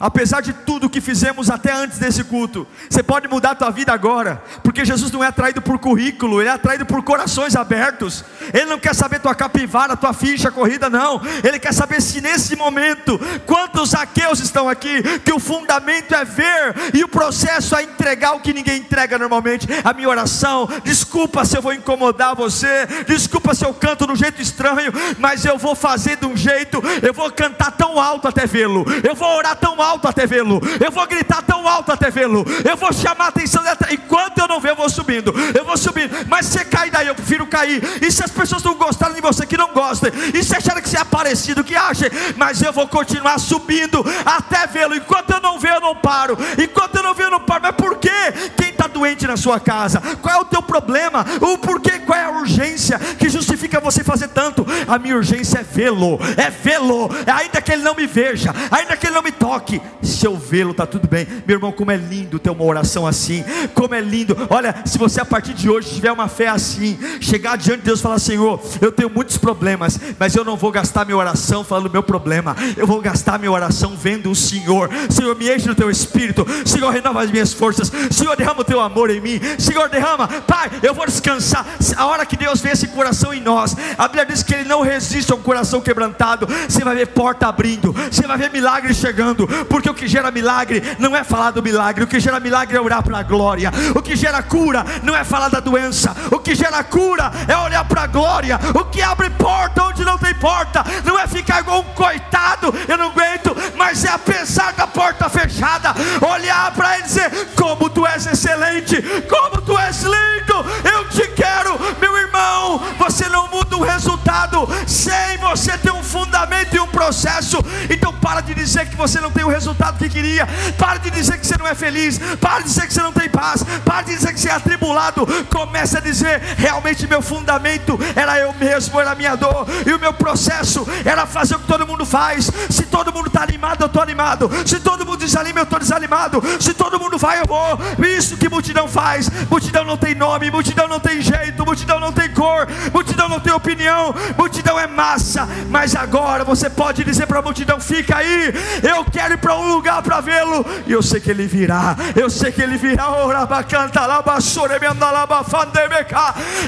Apesar 0.00 0.40
de 0.40 0.54
tudo 0.54 0.88
que 0.88 0.98
fizemos 0.98 1.50
até 1.50 1.70
antes 1.74 1.98
desse 1.98 2.24
culto, 2.24 2.66
você 2.88 3.02
pode 3.02 3.28
mudar 3.28 3.50
a 3.50 3.54
tua 3.54 3.70
vida 3.70 3.92
agora, 3.92 4.42
porque 4.62 4.82
Jesus 4.82 5.12
não 5.12 5.22
é 5.22 5.26
atraído 5.26 5.60
por 5.60 5.78
currículo, 5.78 6.40
ele 6.40 6.48
é 6.48 6.52
atraído 6.52 6.86
por 6.86 7.02
corações 7.02 7.54
abertos. 7.54 8.24
Ele 8.54 8.64
não 8.64 8.78
quer 8.78 8.94
saber 8.94 9.20
tua 9.20 9.34
capivara, 9.34 9.98
tua 9.98 10.14
ficha 10.14 10.50
corrida, 10.50 10.88
não. 10.88 11.20
Ele 11.44 11.58
quer 11.58 11.74
saber 11.74 12.00
se 12.00 12.22
nesse 12.22 12.56
momento, 12.56 13.20
quantos 13.44 13.94
aqueus 13.94 14.40
estão 14.40 14.70
aqui, 14.70 15.02
que 15.18 15.34
o 15.34 15.38
fundamento 15.38 16.14
é 16.14 16.24
ver 16.24 16.74
e 16.94 17.04
o 17.04 17.08
processo 17.08 17.76
é 17.76 17.82
entregar 17.82 18.32
o 18.32 18.40
que 18.40 18.54
ninguém 18.54 18.78
entrega 18.78 19.18
normalmente. 19.18 19.68
A 19.84 19.92
minha 19.92 20.08
oração, 20.08 20.66
desculpa 20.82 21.44
se 21.44 21.58
eu 21.58 21.60
vou 21.62 21.74
incomodar 21.74 22.34
você, 22.34 22.86
desculpa 23.06 23.54
se 23.54 23.66
eu 23.66 23.74
canto 23.74 24.06
de 24.06 24.12
um 24.12 24.16
jeito 24.16 24.40
estranho, 24.40 24.94
mas 25.18 25.44
eu 25.44 25.58
vou 25.58 25.74
fazer 25.74 26.16
de 26.16 26.24
um 26.24 26.34
jeito, 26.34 26.82
eu 27.02 27.12
vou 27.12 27.30
cantar 27.30 27.72
tão 27.72 28.00
alto 28.00 28.26
até 28.26 28.46
vê-lo, 28.46 28.86
eu 29.06 29.14
vou 29.14 29.36
orar 29.36 29.56
tão 29.56 29.78
alto 29.82 29.89
alto 29.90 30.08
até 30.08 30.26
vê-lo, 30.26 30.60
eu 30.84 30.90
vou 30.90 31.06
gritar 31.06 31.42
tão 31.42 31.66
alto 31.68 31.92
até 31.92 32.10
vê-lo, 32.10 32.44
eu 32.64 32.76
vou 32.76 32.92
chamar 32.92 33.26
a 33.26 33.28
atenção 33.28 33.62
dela, 33.62 33.76
enquanto 33.90 34.38
eu 34.38 34.48
não 34.48 34.60
ver, 34.60 34.70
eu 34.70 34.76
vou 34.76 34.88
subindo, 34.88 35.34
eu 35.56 35.64
vou 35.64 35.76
subindo, 35.76 36.14
mas 36.28 36.46
se 36.46 36.64
cair 36.64 36.90
daí, 36.90 37.08
eu 37.08 37.14
prefiro 37.14 37.46
cair, 37.46 37.82
e 38.00 38.10
se 38.10 38.24
as 38.24 38.30
pessoas 38.30 38.62
não 38.62 38.74
gostarem 38.74 39.14
de 39.14 39.20
você, 39.20 39.46
que 39.46 39.56
não 39.56 39.72
gostem, 39.72 40.10
e 40.34 40.42
se 40.42 40.56
acharem 40.56 40.82
que 40.82 40.88
você 40.88 40.98
é 40.98 41.04
parecido, 41.04 41.64
que 41.64 41.74
achem, 41.74 42.08
mas 42.36 42.62
eu 42.62 42.72
vou 42.72 42.86
continuar 42.86 43.38
subindo 43.38 44.04
até 44.24 44.66
vê-lo, 44.66 44.94
enquanto 44.94 45.30
eu 45.30 45.40
não 45.40 45.58
ver, 45.58 45.74
eu 45.74 45.80
não 45.80 45.96
paro, 45.96 46.38
enquanto 46.58 46.96
eu 46.96 47.02
não 47.02 47.14
ver, 47.14 47.24
eu 47.24 47.30
não 47.30 47.40
paro, 47.40 47.62
mas 47.62 47.74
por 47.74 47.98
quê? 47.98 48.10
Quem 48.56 48.70
está 48.70 48.86
doente 48.86 49.26
na 49.26 49.36
sua 49.36 49.58
casa? 49.60 50.00
Qual 50.22 50.34
é 50.34 50.38
o 50.38 50.44
teu 50.44 50.62
problema? 50.62 51.24
O 51.40 51.58
porquê? 51.58 51.98
Qual 52.00 52.18
é 52.18 52.24
a 52.24 52.30
urgência 52.30 52.98
que 52.98 53.28
justifica 53.28 53.80
você 53.80 54.02
fazer 54.02 54.28
tanto? 54.28 54.66
A 54.86 54.98
minha 54.98 55.16
urgência 55.16 55.58
é 55.58 55.62
vê-lo, 55.62 56.18
é 56.36 56.50
vê-lo, 56.50 57.10
ainda 57.26 57.60
que 57.60 57.72
ele 57.72 57.82
não 57.82 57.94
me 57.94 58.06
veja, 58.06 58.54
ainda 58.70 58.96
que 58.96 59.06
ele 59.06 59.14
não 59.14 59.22
me 59.22 59.32
toque, 59.32 59.79
se 60.02 60.26
eu 60.26 60.36
vê-lo, 60.36 60.70
está 60.72 60.86
tudo 60.86 61.08
bem, 61.08 61.26
meu 61.46 61.56
irmão. 61.56 61.72
Como 61.72 61.90
é 61.90 61.96
lindo 61.96 62.38
ter 62.38 62.50
uma 62.50 62.64
oração 62.64 63.06
assim, 63.06 63.44
como 63.74 63.94
é 63.94 64.00
lindo. 64.00 64.36
Olha, 64.48 64.74
se 64.84 64.98
você 64.98 65.20
a 65.20 65.24
partir 65.24 65.54
de 65.54 65.68
hoje 65.68 65.90
tiver 65.90 66.12
uma 66.12 66.28
fé 66.28 66.48
assim, 66.48 66.98
chegar 67.20 67.56
diante 67.56 67.80
de 67.80 67.86
Deus 67.86 68.00
e 68.00 68.02
falar: 68.02 68.18
Senhor, 68.18 68.60
eu 68.80 68.92
tenho 68.92 69.10
muitos 69.10 69.36
problemas, 69.36 69.98
mas 70.18 70.34
eu 70.34 70.44
não 70.44 70.56
vou 70.56 70.70
gastar 70.70 71.04
minha 71.04 71.16
oração 71.16 71.64
falando 71.64 71.88
do 71.88 71.92
meu 71.92 72.02
problema, 72.02 72.56
eu 72.76 72.86
vou 72.86 73.00
gastar 73.00 73.38
minha 73.38 73.50
oração 73.50 73.96
vendo 73.96 74.30
o 74.30 74.34
Senhor. 74.34 74.90
Senhor, 75.08 75.36
me 75.36 75.54
enche 75.54 75.66
do 75.66 75.74
teu 75.74 75.90
espírito, 75.90 76.46
Senhor, 76.64 76.90
renova 76.90 77.22
as 77.22 77.30
minhas 77.30 77.52
forças, 77.52 77.90
Senhor, 78.10 78.36
derrama 78.36 78.60
o 78.60 78.64
teu 78.64 78.80
amor 78.80 79.10
em 79.10 79.20
mim, 79.20 79.40
Senhor, 79.58 79.88
derrama, 79.88 80.28
Pai, 80.28 80.70
eu 80.82 80.94
vou 80.94 81.06
descansar. 81.06 81.66
A 81.96 82.06
hora 82.06 82.26
que 82.26 82.36
Deus 82.36 82.60
vê 82.60 82.70
esse 82.70 82.88
coração 82.88 83.32
em 83.32 83.40
nós, 83.40 83.76
a 83.96 84.06
Bíblia 84.08 84.26
diz 84.26 84.42
que 84.42 84.54
Ele 84.54 84.68
não 84.68 84.82
resiste 84.82 85.32
a 85.32 85.36
um 85.36 85.42
coração 85.42 85.80
quebrantado. 85.80 86.46
Você 86.68 86.84
vai 86.84 86.94
ver 86.94 87.06
porta 87.08 87.46
abrindo, 87.46 87.92
você 87.92 88.26
vai 88.26 88.38
ver 88.38 88.50
milagre 88.50 88.94
chegando, 88.94 89.46
porque 89.70 89.88
o 89.88 89.94
que 89.94 90.08
gera 90.08 90.32
milagre 90.32 90.82
não 90.98 91.16
é 91.16 91.22
falar 91.22 91.52
do 91.52 91.62
milagre, 91.62 92.04
o 92.04 92.06
que 92.06 92.18
gera 92.18 92.40
milagre 92.40 92.76
é 92.76 92.80
orar 92.80 93.02
para 93.02 93.18
a 93.18 93.22
glória, 93.22 93.72
o 93.94 94.02
que 94.02 94.16
gera 94.16 94.42
cura 94.42 94.84
não 95.02 95.16
é 95.16 95.22
falar 95.22 95.48
da 95.48 95.60
doença, 95.60 96.14
o 96.30 96.40
que 96.40 96.54
gera 96.54 96.82
cura 96.82 97.30
é 97.46 97.56
olhar 97.56 97.84
para 97.84 98.02
a 98.02 98.06
glória, 98.08 98.58
o 98.74 98.84
que 98.84 99.00
abre 99.00 99.30
porta 99.30 99.84
onde 99.84 100.04
não 100.04 100.18
tem 100.18 100.34
porta, 100.34 100.84
não 101.04 101.18
é 101.18 101.26
ficar 101.26 101.60
igual 101.60 101.80
um 101.80 101.94
coitado, 101.94 102.74
eu 102.88 102.98
não 102.98 103.10
aguento, 103.10 103.56
mas 103.76 104.04
é 104.04 104.10
apesar 104.10 104.72
da 104.72 104.86
porta 104.86 105.28
fechada, 105.28 105.94
olhar 106.20 106.72
para 106.72 106.94
ele 106.94 107.04
e 107.04 107.06
dizer: 107.06 107.30
Como 107.54 107.88
tu 107.88 108.06
és 108.06 108.26
excelente, 108.26 109.00
como 109.28 109.60
tu 109.62 109.78
és 109.78 110.02
lindo, 110.02 110.64
eu 110.92 111.08
te 111.08 111.26
quero, 111.28 111.78
meu 112.00 112.16
irmão. 112.16 112.82
Você 112.98 113.28
não 113.28 113.48
muda 113.48 113.76
o 113.76 113.82
resultado 113.82 114.68
sem 114.86 115.36
você 115.38 115.76
ter 115.78 115.92
um 115.92 116.02
fundamento 116.02 116.74
e 116.74 116.80
um 116.80 116.86
processo. 116.86 117.58
Então, 117.88 118.12
para 118.14 118.40
de 118.40 118.54
dizer 118.54 118.88
que 118.88 118.96
você 118.96 119.20
não 119.20 119.30
tem 119.30 119.44
o 119.44 119.48
resultado 119.50 119.98
que 119.98 120.08
queria, 120.08 120.46
para 120.78 120.98
de 120.98 121.10
dizer 121.10 121.38
que 121.38 121.46
você 121.46 121.56
não 121.58 121.66
é 121.66 121.74
feliz, 121.74 122.18
para 122.40 122.58
de 122.58 122.64
dizer 122.64 122.86
que 122.86 122.94
você 122.94 123.02
não 123.02 123.12
tem 123.12 123.28
paz, 123.28 123.64
para 123.84 124.02
de 124.02 124.14
dizer 124.14 124.32
que 124.32 124.40
você 124.40 124.48
é 124.48 124.52
atribulado. 124.52 125.26
Comece 125.50 125.98
a 125.98 126.00
dizer: 126.00 126.40
realmente, 126.56 127.06
meu 127.06 127.22
fundamento 127.22 127.98
era 128.14 128.38
eu 128.38 128.52
mesmo, 128.54 129.00
era 129.00 129.12
a 129.12 129.14
minha 129.14 129.36
dor, 129.36 129.66
e 129.86 129.92
o 129.92 129.98
meu 129.98 130.12
processo 130.12 130.86
era 131.04 131.26
fazer 131.26 131.56
o 131.56 131.60
que 131.60 131.66
todo 131.66 131.86
mundo 131.86 132.04
faz. 132.04 132.50
Se 132.68 132.84
todo 132.84 133.12
mundo 133.12 133.26
está 133.26 133.42
animado, 133.42 133.82
eu 133.82 133.86
estou 133.86 134.02
animado. 134.02 134.50
Se 134.66 134.80
todo 134.80 135.04
mundo 135.04 135.18
desanima, 135.18 135.60
eu 135.60 135.64
estou 135.64 135.78
desanimado. 135.78 136.42
Se 136.60 136.74
todo 136.74 136.98
mundo 136.98 137.18
vai, 137.18 137.40
eu 137.40 137.46
vou. 137.46 137.78
Isso 138.06 138.36
que 138.36 138.48
multidão 138.48 138.88
faz. 138.88 139.30
Multidão 139.50 139.84
não 139.84 139.96
tem 139.96 140.14
nome, 140.14 140.50
multidão 140.50 140.88
não 140.88 141.00
tem 141.00 141.20
jeito, 141.20 141.64
multidão 141.64 142.00
não 142.00 142.12
tem 142.12 142.30
cor, 142.32 142.66
multidão 142.92 143.28
não 143.28 143.40
tem 143.40 143.52
opinião, 143.52 144.14
multidão 144.36 144.78
é 144.78 144.86
massa. 144.86 145.48
Mas 145.68 145.94
agora 145.94 146.44
você 146.44 146.68
pode 146.68 147.04
dizer 147.04 147.26
para 147.26 147.38
a 147.38 147.42
multidão: 147.42 147.80
fica 147.80 148.16
aí, 148.16 148.52
eu 148.82 149.04
quero 149.04 149.34
ir 149.34 149.38
para 149.40 149.56
um 149.56 149.74
lugar 149.74 150.02
para 150.02 150.20
vê-lo. 150.20 150.64
E 150.86 150.92
eu 150.92 151.02
sei 151.02 151.20
que 151.20 151.30
ele 151.30 151.46
virá, 151.46 151.96
eu 152.14 152.28
sei 152.30 152.52
que 152.52 152.60
ele 152.62 152.76
virá. 152.76 153.06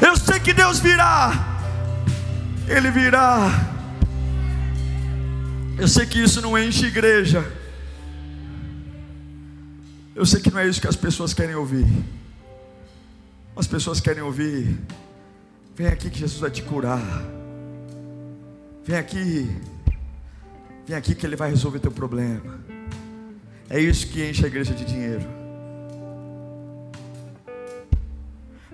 Eu 0.00 0.16
sei 0.16 0.40
que 0.40 0.52
Deus 0.52 0.78
virá, 0.80 1.32
ele 2.68 2.90
virá. 2.90 3.50
Eu 5.78 5.88
sei 5.88 6.06
que 6.06 6.22
isso 6.22 6.40
não 6.40 6.58
enche 6.58 6.87
igreja. 6.87 7.44
Eu 10.14 10.26
sei 10.26 10.40
que 10.40 10.50
não 10.50 10.61
é 10.61 10.66
isso 10.66 10.80
que 10.80 10.87
as 10.87 10.96
pessoas 10.96 11.32
querem 11.32 11.54
ouvir. 11.54 11.87
As 13.56 13.66
pessoas 13.66 14.00
querem 14.00 14.22
ouvir. 14.22 14.78
Vem 15.74 15.87
aqui 15.87 16.11
que 16.11 16.18
Jesus 16.18 16.40
vai 16.40 16.50
te 16.50 16.62
curar. 16.62 17.00
Vem 18.85 18.96
aqui. 18.96 19.50
Vem 20.87 20.97
aqui 20.97 21.14
que 21.14 21.25
Ele 21.25 21.37
vai 21.37 21.51
resolver 21.51 21.79
teu 21.79 21.92
problema. 21.92 22.61
É 23.71 23.81
isso 23.81 24.09
que 24.09 24.29
enche 24.29 24.45
a 24.45 24.49
igreja 24.49 24.75
de 24.75 24.85
dinheiro. 24.85 25.27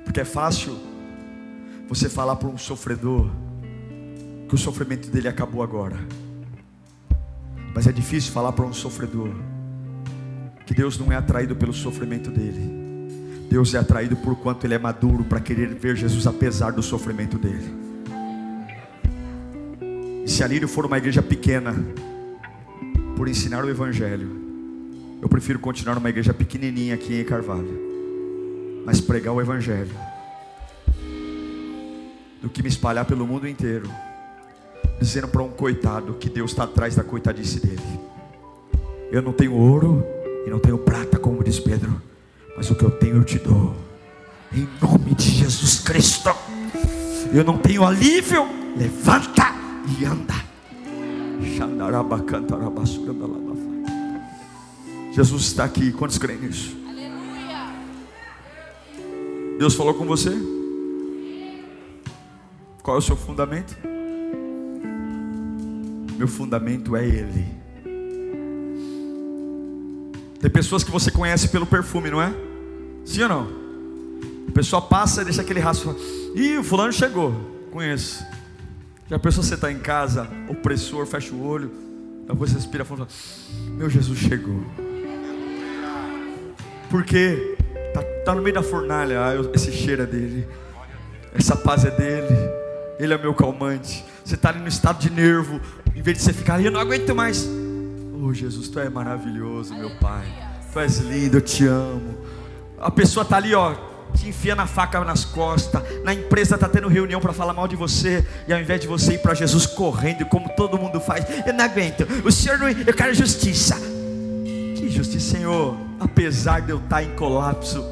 Porque 0.04 0.20
é 0.20 0.24
fácil 0.24 0.76
você 1.88 2.08
falar 2.08 2.36
para 2.36 2.48
um 2.48 2.58
sofredor 2.58 3.30
que 4.48 4.54
o 4.54 4.58
sofrimento 4.58 5.10
dele 5.10 5.28
acabou 5.28 5.62
agora. 5.62 5.96
Mas 7.74 7.86
é 7.86 7.92
difícil 7.92 8.32
falar 8.32 8.52
para 8.52 8.64
um 8.64 8.72
sofredor 8.72 9.30
que 10.66 10.74
Deus 10.74 10.98
não 10.98 11.12
é 11.12 11.16
atraído 11.16 11.54
pelo 11.54 11.72
sofrimento 11.72 12.30
dele. 12.30 12.88
Deus 13.48 13.74
é 13.74 13.78
atraído 13.78 14.16
por 14.16 14.36
quanto 14.36 14.66
ele 14.66 14.74
é 14.74 14.78
maduro 14.78 15.24
para 15.24 15.40
querer 15.40 15.74
ver 15.74 15.96
Jesus 15.96 16.26
apesar 16.26 16.72
do 16.72 16.82
sofrimento 16.82 17.38
dele. 17.38 17.87
Se 20.28 20.44
a 20.44 20.46
Lírio 20.46 20.68
for 20.68 20.84
uma 20.84 20.98
igreja 20.98 21.22
pequena, 21.22 21.74
por 23.16 23.26
ensinar 23.26 23.64
o 23.64 23.70
Evangelho, 23.70 24.30
eu 25.22 25.28
prefiro 25.28 25.58
continuar 25.58 25.94
numa 25.94 26.10
igreja 26.10 26.34
pequenininha 26.34 26.94
aqui 26.94 27.18
em 27.18 27.24
Carvalho, 27.24 27.80
mas 28.84 29.00
pregar 29.00 29.32
o 29.32 29.40
Evangelho, 29.40 29.90
do 32.42 32.48
que 32.50 32.62
me 32.62 32.68
espalhar 32.68 33.06
pelo 33.06 33.26
mundo 33.26 33.48
inteiro, 33.48 33.90
dizendo 35.00 35.28
para 35.28 35.42
um 35.42 35.48
coitado 35.48 36.14
que 36.14 36.28
Deus 36.28 36.50
está 36.50 36.64
atrás 36.64 36.94
da 36.94 37.02
coitadice 37.02 37.58
dele. 37.58 37.98
Eu 39.10 39.22
não 39.22 39.32
tenho 39.32 39.54
ouro 39.54 40.04
e 40.46 40.50
não 40.50 40.58
tenho 40.58 40.76
prata, 40.76 41.18
como 41.18 41.42
diz 41.42 41.58
Pedro, 41.58 42.00
mas 42.54 42.70
o 42.70 42.74
que 42.74 42.84
eu 42.84 42.90
tenho 42.90 43.16
eu 43.16 43.24
te 43.24 43.38
dou, 43.38 43.74
em 44.52 44.68
nome 44.80 45.14
de 45.14 45.30
Jesus 45.30 45.80
Cristo. 45.80 46.30
Eu 47.32 47.42
não 47.42 47.56
tenho 47.56 47.82
alívio, 47.82 48.46
levanta 48.76 49.37
e 49.98 50.04
anda. 50.04 50.34
Jesus 55.12 55.42
está 55.44 55.64
aqui, 55.64 55.92
quantos 55.92 56.18
creem 56.18 56.40
nisso? 56.40 56.76
Deus 59.58 59.74
falou 59.74 59.94
com 59.94 60.04
você? 60.06 60.30
Qual 62.82 62.96
é 62.96 62.98
o 62.98 63.02
seu 63.02 63.16
fundamento? 63.16 63.76
Meu 66.16 66.28
fundamento 66.28 66.96
é 66.96 67.04
Ele. 67.04 67.44
Tem 70.40 70.50
pessoas 70.50 70.84
que 70.84 70.90
você 70.90 71.10
conhece 71.10 71.48
pelo 71.48 71.66
perfume, 71.66 72.10
não 72.10 72.22
é? 72.22 72.32
Sim 73.04 73.22
ou 73.22 73.28
não? 73.28 73.48
A 74.48 74.52
pessoa 74.52 74.80
passa 74.80 75.22
e 75.22 75.24
deixa 75.24 75.42
aquele 75.42 75.60
rastro. 75.60 75.96
Ih, 76.34 76.58
o 76.58 76.64
fulano 76.64 76.92
chegou. 76.92 77.34
Conheço. 77.72 78.24
Já 79.10 79.18
pensou 79.18 79.42
você 79.42 79.54
está 79.54 79.72
em 79.72 79.78
casa, 79.78 80.28
opressor, 80.48 81.06
fecha 81.06 81.34
o 81.34 81.42
olho, 81.42 81.72
depois 82.26 82.50
você 82.50 82.56
respira 82.56 82.84
fundo 82.84 83.08
Meu 83.68 83.88
Jesus 83.88 84.18
chegou. 84.18 84.62
Porque 86.90 87.56
tá, 87.94 88.02
tá 88.26 88.34
no 88.34 88.42
meio 88.42 88.54
da 88.54 88.62
fornalha, 88.62 89.24
ah, 89.24 89.34
eu, 89.34 89.50
esse 89.54 89.72
cheiro 89.72 90.02
é 90.02 90.06
dele, 90.06 90.46
essa 91.32 91.56
paz 91.56 91.86
é 91.86 91.90
dele, 91.90 92.36
ele 92.98 93.14
é 93.14 93.18
meu 93.18 93.32
calmante. 93.32 94.04
Você 94.22 94.34
está 94.34 94.50
ali 94.50 94.60
no 94.60 94.68
estado 94.68 94.98
de 94.98 95.10
nervo, 95.10 95.58
em 95.96 96.02
vez 96.02 96.18
de 96.18 96.24
você 96.24 96.32
ficar 96.34 96.62
eu 96.62 96.70
não 96.70 96.80
aguento 96.80 97.14
mais. 97.14 97.48
Oh 98.22 98.34
Jesus, 98.34 98.68
tu 98.68 98.78
é 98.78 98.90
maravilhoso, 98.90 99.74
meu 99.74 99.90
Pai. 99.98 100.26
Tu 100.70 100.80
és 100.80 100.98
lindo, 100.98 101.38
eu 101.38 101.40
te 101.40 101.66
amo. 101.66 102.18
A 102.78 102.90
pessoa 102.90 103.22
está 103.22 103.38
ali, 103.38 103.54
ó, 103.54 103.74
te 104.14 104.28
enfia 104.28 104.54
na 104.54 104.66
faca 104.66 105.02
nas 105.04 105.24
costas. 105.24 105.82
Na 106.04 106.12
empresa 106.12 106.54
está 106.54 106.68
tendo 106.68 106.88
reunião 106.88 107.20
para 107.20 107.32
falar 107.32 107.52
mal 107.52 107.68
de 107.68 107.76
você. 107.76 108.26
E 108.46 108.52
ao 108.52 108.60
invés 108.60 108.80
de 108.80 108.86
você 108.86 109.14
ir 109.14 109.18
para 109.18 109.34
Jesus 109.34 109.66
correndo, 109.66 110.24
como 110.26 110.48
todo 110.50 110.78
mundo 110.78 111.00
faz, 111.00 111.24
eu 111.46 111.52
não 111.52 111.64
aguento. 111.64 112.06
O 112.24 112.32
Senhor 112.32 112.58
não. 112.58 112.68
Eu 112.68 112.94
quero 112.94 113.14
justiça. 113.14 113.76
Que 114.76 114.88
justiça, 114.88 115.36
Senhor. 115.36 115.76
Apesar 116.00 116.60
de 116.60 116.70
eu 116.70 116.78
estar 116.78 117.02
em 117.02 117.14
colapso, 117.14 117.84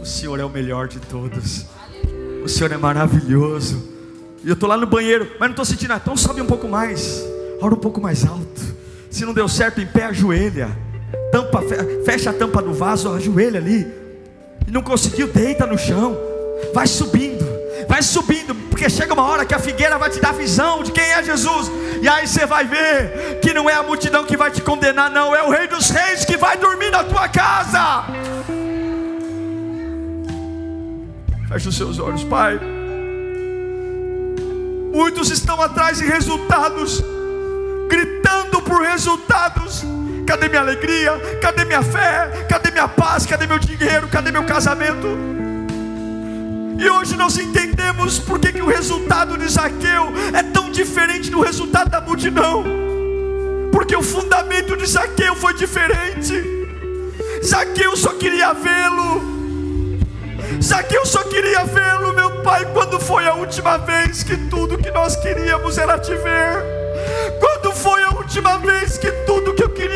o 0.00 0.04
Senhor 0.04 0.38
é 0.38 0.44
o 0.44 0.50
melhor 0.50 0.88
de 0.88 0.98
todos. 1.00 1.66
O 2.42 2.48
Senhor 2.48 2.72
é 2.72 2.76
maravilhoso. 2.76 3.96
E 4.44 4.48
eu 4.48 4.54
estou 4.54 4.68
lá 4.68 4.76
no 4.76 4.86
banheiro, 4.86 5.32
mas 5.38 5.48
não 5.48 5.50
estou 5.50 5.64
sentindo 5.64 5.90
nada. 5.90 6.02
Então 6.02 6.16
sobe 6.16 6.40
um 6.40 6.46
pouco 6.46 6.68
mais. 6.68 7.22
Ora 7.60 7.74
um 7.74 7.78
pouco 7.78 8.00
mais 8.00 8.24
alto. 8.24 8.78
Se 9.10 9.24
não 9.24 9.34
deu 9.34 9.48
certo, 9.48 9.80
em 9.80 9.86
pé, 9.86 10.04
ajoelha. 10.04 10.68
Tampa, 11.32 11.62
fecha 12.04 12.30
a 12.30 12.32
tampa 12.32 12.62
do 12.62 12.72
vaso, 12.72 13.12
ajoelha 13.12 13.58
ali 13.58 14.07
e 14.68 14.70
não 14.70 14.82
conseguiu, 14.82 15.28
deita 15.28 15.66
no 15.66 15.78
chão, 15.78 16.14
vai 16.74 16.86
subindo, 16.86 17.42
vai 17.88 18.02
subindo, 18.02 18.54
porque 18.68 18.90
chega 18.90 19.14
uma 19.14 19.22
hora 19.22 19.46
que 19.46 19.54
a 19.54 19.58
figueira 19.58 19.96
vai 19.96 20.10
te 20.10 20.20
dar 20.20 20.34
visão 20.34 20.82
de 20.82 20.92
quem 20.92 21.04
é 21.04 21.22
Jesus, 21.22 21.70
E 22.02 22.06
aí 22.06 22.28
você 22.28 22.44
vai 22.44 22.66
ver 22.66 23.40
que 23.40 23.54
não 23.54 23.68
é 23.68 23.72
a 23.72 23.82
multidão 23.82 24.26
que 24.26 24.36
vai 24.36 24.50
te 24.50 24.60
condenar, 24.60 25.10
não, 25.10 25.34
é 25.34 25.42
o 25.42 25.48
Rei 25.48 25.66
dos 25.66 25.88
Reis 25.88 26.26
que 26.26 26.36
vai 26.36 26.58
dormir 26.58 26.90
na 26.90 27.02
tua 27.02 27.28
casa. 27.28 28.04
Feche 31.48 31.68
os 31.70 31.76
seus 31.76 31.98
olhos, 31.98 32.22
Pai. 32.24 32.60
Muitos 34.92 35.30
estão 35.30 35.58
atrás 35.62 35.96
de 35.96 36.04
resultados, 36.04 37.02
gritando 37.88 38.60
por 38.60 38.82
resultados. 38.82 39.82
Cadê 40.28 40.46
minha 40.46 40.60
alegria? 40.60 41.12
Cadê 41.40 41.64
minha 41.64 41.82
fé? 41.82 42.44
Cadê 42.50 42.70
minha 42.70 42.86
paz? 42.86 43.24
Cadê 43.24 43.46
meu 43.46 43.58
dinheiro? 43.58 44.08
Cadê 44.08 44.30
meu 44.30 44.44
casamento? 44.44 45.08
E 46.78 46.90
hoje 46.90 47.16
nós 47.16 47.38
entendemos 47.38 48.18
porque 48.18 48.52
que 48.52 48.60
o 48.60 48.66
resultado 48.66 49.38
de 49.38 49.48
Zaqueu 49.48 50.12
é 50.34 50.42
tão 50.42 50.70
diferente 50.70 51.30
do 51.30 51.40
resultado 51.40 51.88
da 51.88 52.02
multidão. 52.02 52.62
Porque 53.72 53.96
o 53.96 54.02
fundamento 54.02 54.76
de 54.76 54.84
Zaqueu 54.84 55.34
foi 55.34 55.54
diferente. 55.54 56.44
Zaqueu 57.42 57.96
só 57.96 58.12
queria 58.12 58.52
vê-lo. 58.52 59.22
Zaqueu 60.62 61.06
só 61.06 61.22
queria 61.22 61.64
vê-lo, 61.64 62.12
meu 62.12 62.42
pai, 62.42 62.66
quando 62.74 63.00
foi 63.00 63.26
a 63.26 63.32
última 63.32 63.78
vez 63.78 64.22
que 64.22 64.36
tudo 64.50 64.76
que 64.76 64.90
nós 64.90 65.16
queríamos 65.16 65.78
era 65.78 65.98
te 65.98 66.14
ver. 66.14 66.78
Quando 67.40 67.72
foi 67.72 68.02
a 68.02 68.10
última 68.10 68.58
vez 68.58 68.98
que 68.98 69.10
tudo 69.24 69.47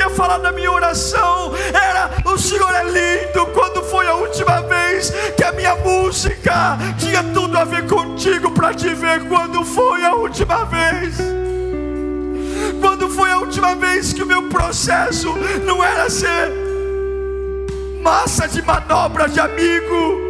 queria 0.02 0.10
falar 0.10 0.38
na 0.38 0.50
minha 0.50 0.70
oração 0.70 1.52
era 1.72 2.10
o 2.24 2.36
Senhor 2.36 2.74
é 2.74 2.84
lindo? 2.84 3.46
Quando 3.52 3.82
foi 3.84 4.06
a 4.08 4.14
última 4.14 4.60
vez 4.62 5.10
que 5.36 5.44
a 5.44 5.52
minha 5.52 5.76
música 5.76 6.76
tinha 6.98 7.22
tudo 7.22 7.56
a 7.56 7.64
ver 7.64 7.86
contigo 7.86 8.50
para 8.50 8.74
te 8.74 8.92
ver? 8.94 9.28
Quando 9.28 9.64
foi 9.64 10.04
a 10.04 10.14
última 10.14 10.64
vez? 10.64 11.16
Quando 12.80 13.08
foi 13.08 13.30
a 13.30 13.38
última 13.38 13.76
vez 13.76 14.12
que 14.12 14.22
o 14.22 14.26
meu 14.26 14.48
processo 14.48 15.34
não 15.64 15.84
era 15.84 16.10
ser 16.10 16.50
massa 18.02 18.48
de 18.48 18.60
manobra 18.62 19.28
de 19.28 19.38
amigo? 19.38 20.20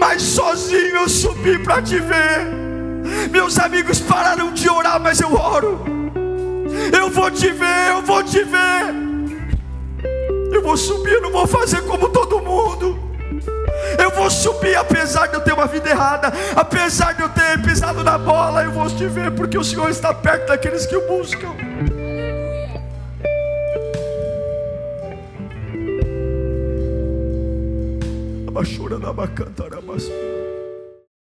mas 0.00 0.22
sozinho 0.22 0.96
eu 0.96 1.08
subi 1.08 1.58
para 1.58 1.82
te 1.82 2.00
ver. 2.00 2.46
Meus 3.30 3.58
amigos 3.58 4.00
pararam 4.00 4.52
de 4.52 4.68
orar, 4.68 4.98
mas 5.00 5.20
eu 5.20 5.34
oro. 5.34 5.97
Eu 6.92 7.10
vou 7.10 7.30
te 7.30 7.50
ver, 7.50 7.90
eu 7.90 8.02
vou 8.02 8.22
te 8.22 8.44
ver. 8.44 8.94
Eu 10.52 10.62
vou 10.62 10.76
subir, 10.76 11.14
eu 11.14 11.20
não 11.22 11.30
vou 11.30 11.46
fazer 11.46 11.82
como 11.82 12.08
todo 12.08 12.40
mundo. 12.40 12.98
Eu 13.98 14.10
vou 14.10 14.30
subir 14.30 14.76
apesar 14.76 15.26
de 15.28 15.34
eu 15.34 15.40
ter 15.40 15.52
uma 15.52 15.66
vida 15.66 15.88
errada, 15.90 16.32
apesar 16.54 17.14
de 17.14 17.22
eu 17.22 17.28
ter 17.28 17.60
pisado 17.62 18.02
na 18.02 18.18
bola, 18.18 18.64
eu 18.64 18.72
vou 18.72 18.88
te 18.88 19.06
ver 19.06 19.30
porque 19.32 19.56
o 19.56 19.64
Senhor 19.64 19.88
está 19.88 20.12
perto 20.12 20.48
daqueles 20.48 20.86
que 20.86 20.96
o 20.96 21.06
buscam. 21.06 21.54
Abachura 28.46 28.98
na 28.98 29.12
bacanta, 29.12 29.64